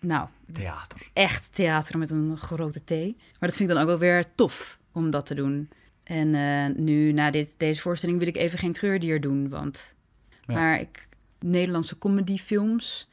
[0.00, 1.10] nou, Theater.
[1.12, 2.90] echt theater met een grote T.
[2.90, 5.68] Maar dat vind ik dan ook wel weer tof om dat te doen.
[6.12, 9.48] En eh, nu, na dit, deze voorstelling, wil ik even geen treurdier doen.
[9.48, 9.94] Want,
[10.46, 10.54] Ja.
[10.54, 11.08] Maar ik,
[11.38, 13.08] Nederlandse comedyfilms,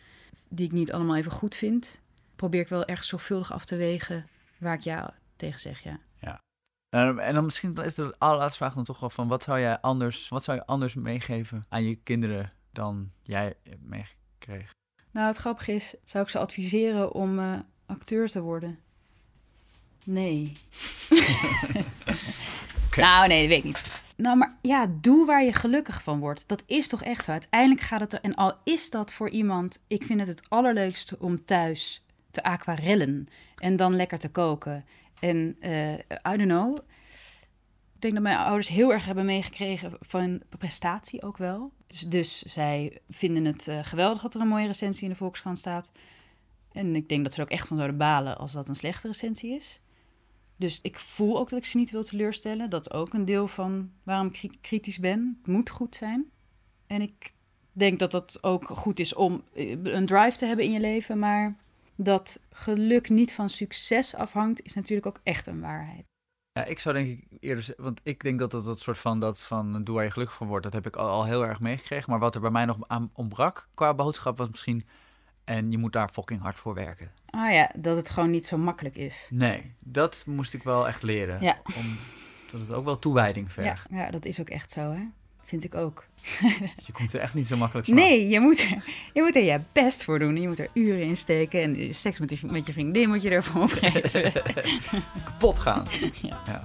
[0.48, 2.02] die ik niet allemaal even goed vind,
[2.36, 4.28] probeer ik wel erg zorgvuldig af te wegen
[4.58, 6.00] waar ik ja tegen zeg, ja.
[6.90, 9.28] En, en dan misschien is de allerlaatste vraag dan toch wel van...
[9.28, 13.84] Wat zou, jij anders, wat zou je anders meegeven aan je kinderen dan jij hebt
[13.84, 14.76] meegekregen?
[15.12, 18.80] Nou, het grappige is, zou ik ze adviseren om eh, acteur te worden?
[20.04, 20.58] Nee.
[22.96, 24.04] Nou, nee, dat weet ik niet.
[24.16, 26.48] Nou, maar ja, doe waar je gelukkig van wordt.
[26.48, 27.32] Dat is toch echt zo.
[27.32, 28.22] Uiteindelijk gaat het er...
[28.22, 29.84] En al is dat voor iemand...
[29.88, 33.28] Ik vind het het allerleukste om thuis te aquarellen.
[33.58, 34.86] En dan lekker te koken.
[35.20, 36.78] En, eh I don't know.
[37.96, 41.72] Ik denk dat mijn ouders heel erg hebben meegekregen van prestatie ook wel.
[41.88, 45.58] Dus, dus zij vinden het eh, geweldig dat er een mooie recensie in de Volkskrant
[45.58, 45.92] staat.
[46.72, 49.08] En ik denk dat ze er ook echt van zouden balen als dat een slechte
[49.08, 49.80] recensie is.
[50.60, 52.70] Dus ik voel ook dat ik ze niet wil teleurstellen.
[52.70, 55.38] Dat is ook een deel van waarom ik kri- kritisch ben.
[55.38, 56.32] Het moet goed zijn.
[56.88, 57.34] En ik
[57.72, 61.20] denk dat dat ook goed is om eh, een drive te hebben in je leven.
[61.20, 61.56] Maar
[61.96, 66.04] dat geluk niet van succes afhangt, is natuurlijk ook echt een waarheid.
[66.52, 69.40] Ja, ik zou denk ik eerder want ik denk dat dat, dat soort van, dat
[69.40, 72.10] van doe waar je gelukkig van wordt, dat heb ik al, al heel erg meegekregen.
[72.10, 74.84] Maar wat er bij mij nog aan ontbrak qua boodschap was misschien,
[75.50, 77.12] en je moet daar fucking hard voor werken.
[77.30, 79.28] Ah ja, dat het gewoon niet zo makkelijk is.
[79.30, 81.42] Nee, dat moest ik wel echt leren.
[81.42, 81.58] Ja.
[81.66, 83.88] Omdat het ook wel toewijding Ja, vergt.
[83.92, 85.02] ja, dat is ook echt zo, hè?
[85.44, 86.06] Vind ik ook.
[86.86, 87.96] Je komt er echt niet zo makkelijk van.
[87.96, 88.84] Nee, je moet, er,
[89.14, 90.42] je moet er je best voor doen.
[90.42, 91.62] Je moet er uren in steken.
[91.62, 94.32] En seks met je, met je vriendin moet je ervan opgeven.
[95.26, 95.86] kapot gaan.
[96.22, 96.42] Ja.
[96.46, 96.64] ja.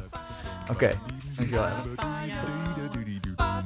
[0.70, 0.89] Oké,
[1.37, 1.68] dankjewel.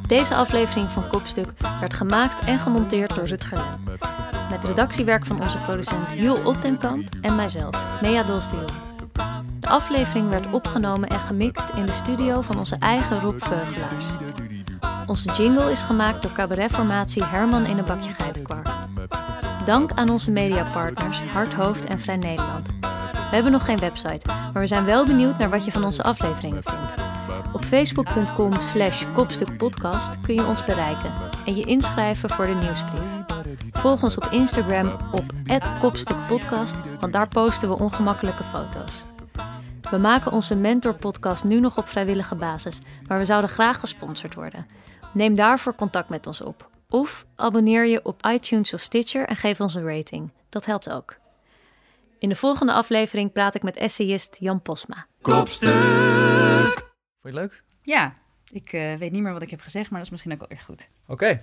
[0.06, 3.78] Deze aflevering van Kopstuk werd gemaakt en gemonteerd door Rutger.
[4.50, 8.64] Met redactiewerk van onze producent Jules Optenkamp en mijzelf, Mea Dolstiel.
[9.60, 14.04] De aflevering werd opgenomen en gemixt in de studio van onze eigen Rob Veugelaars.
[15.06, 18.68] Onze jingle is gemaakt door cabaretformatie Herman in een bakje geitenkwark.
[19.64, 22.68] Dank aan onze mediapartners Hardhoofd en Vrij Nederland.
[23.30, 26.02] We hebben nog geen website, maar we zijn wel benieuwd naar wat je van onze
[26.02, 26.94] afleveringen vindt.
[27.52, 31.12] Op facebook.com slash kopstukpodcast kun je ons bereiken
[31.46, 33.17] en je inschrijven voor de nieuwsbrief.
[33.78, 35.24] Volg ons op Instagram op
[35.80, 39.04] kopstukpodcast, want daar posten we ongemakkelijke foto's.
[39.90, 44.66] We maken onze mentorpodcast nu nog op vrijwillige basis, maar we zouden graag gesponsord worden.
[45.12, 46.70] Neem daarvoor contact met ons op.
[46.88, 50.32] Of abonneer je op iTunes of Stitcher en geef ons een rating.
[50.48, 51.16] Dat helpt ook.
[52.18, 55.06] In de volgende aflevering praat ik met essayist Jan Posma.
[57.20, 57.62] Vond je het leuk?
[57.82, 58.14] ja,
[58.50, 60.48] ik eh, weet niet meer wat ik heb gezegd, maar dat is misschien ook wel
[60.48, 60.88] erg goed.
[61.06, 61.42] Oké.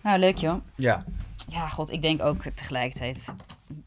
[0.00, 0.64] Nou, leuk joh.
[0.74, 1.04] Ja.
[1.48, 3.24] Ja, god, ik denk ook tegelijkertijd...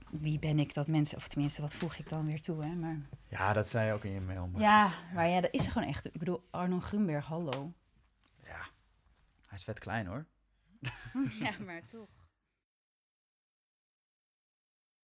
[0.10, 1.18] Wie ben ik dat mensen...
[1.18, 2.76] Of tenminste, wat voeg ik dan weer toe, hè?
[2.76, 2.97] Maar...
[3.28, 4.47] ja, dat zei je ook in je mail.
[4.47, 6.06] maar- Ja, maar ja, dat is er gewoon echt.
[6.06, 7.72] Ik bedoel, Arno Grunberg, hallo.
[8.43, 8.58] ja.
[9.47, 10.26] Hij is vet klein hoor.
[11.39, 12.08] ja, maar toch.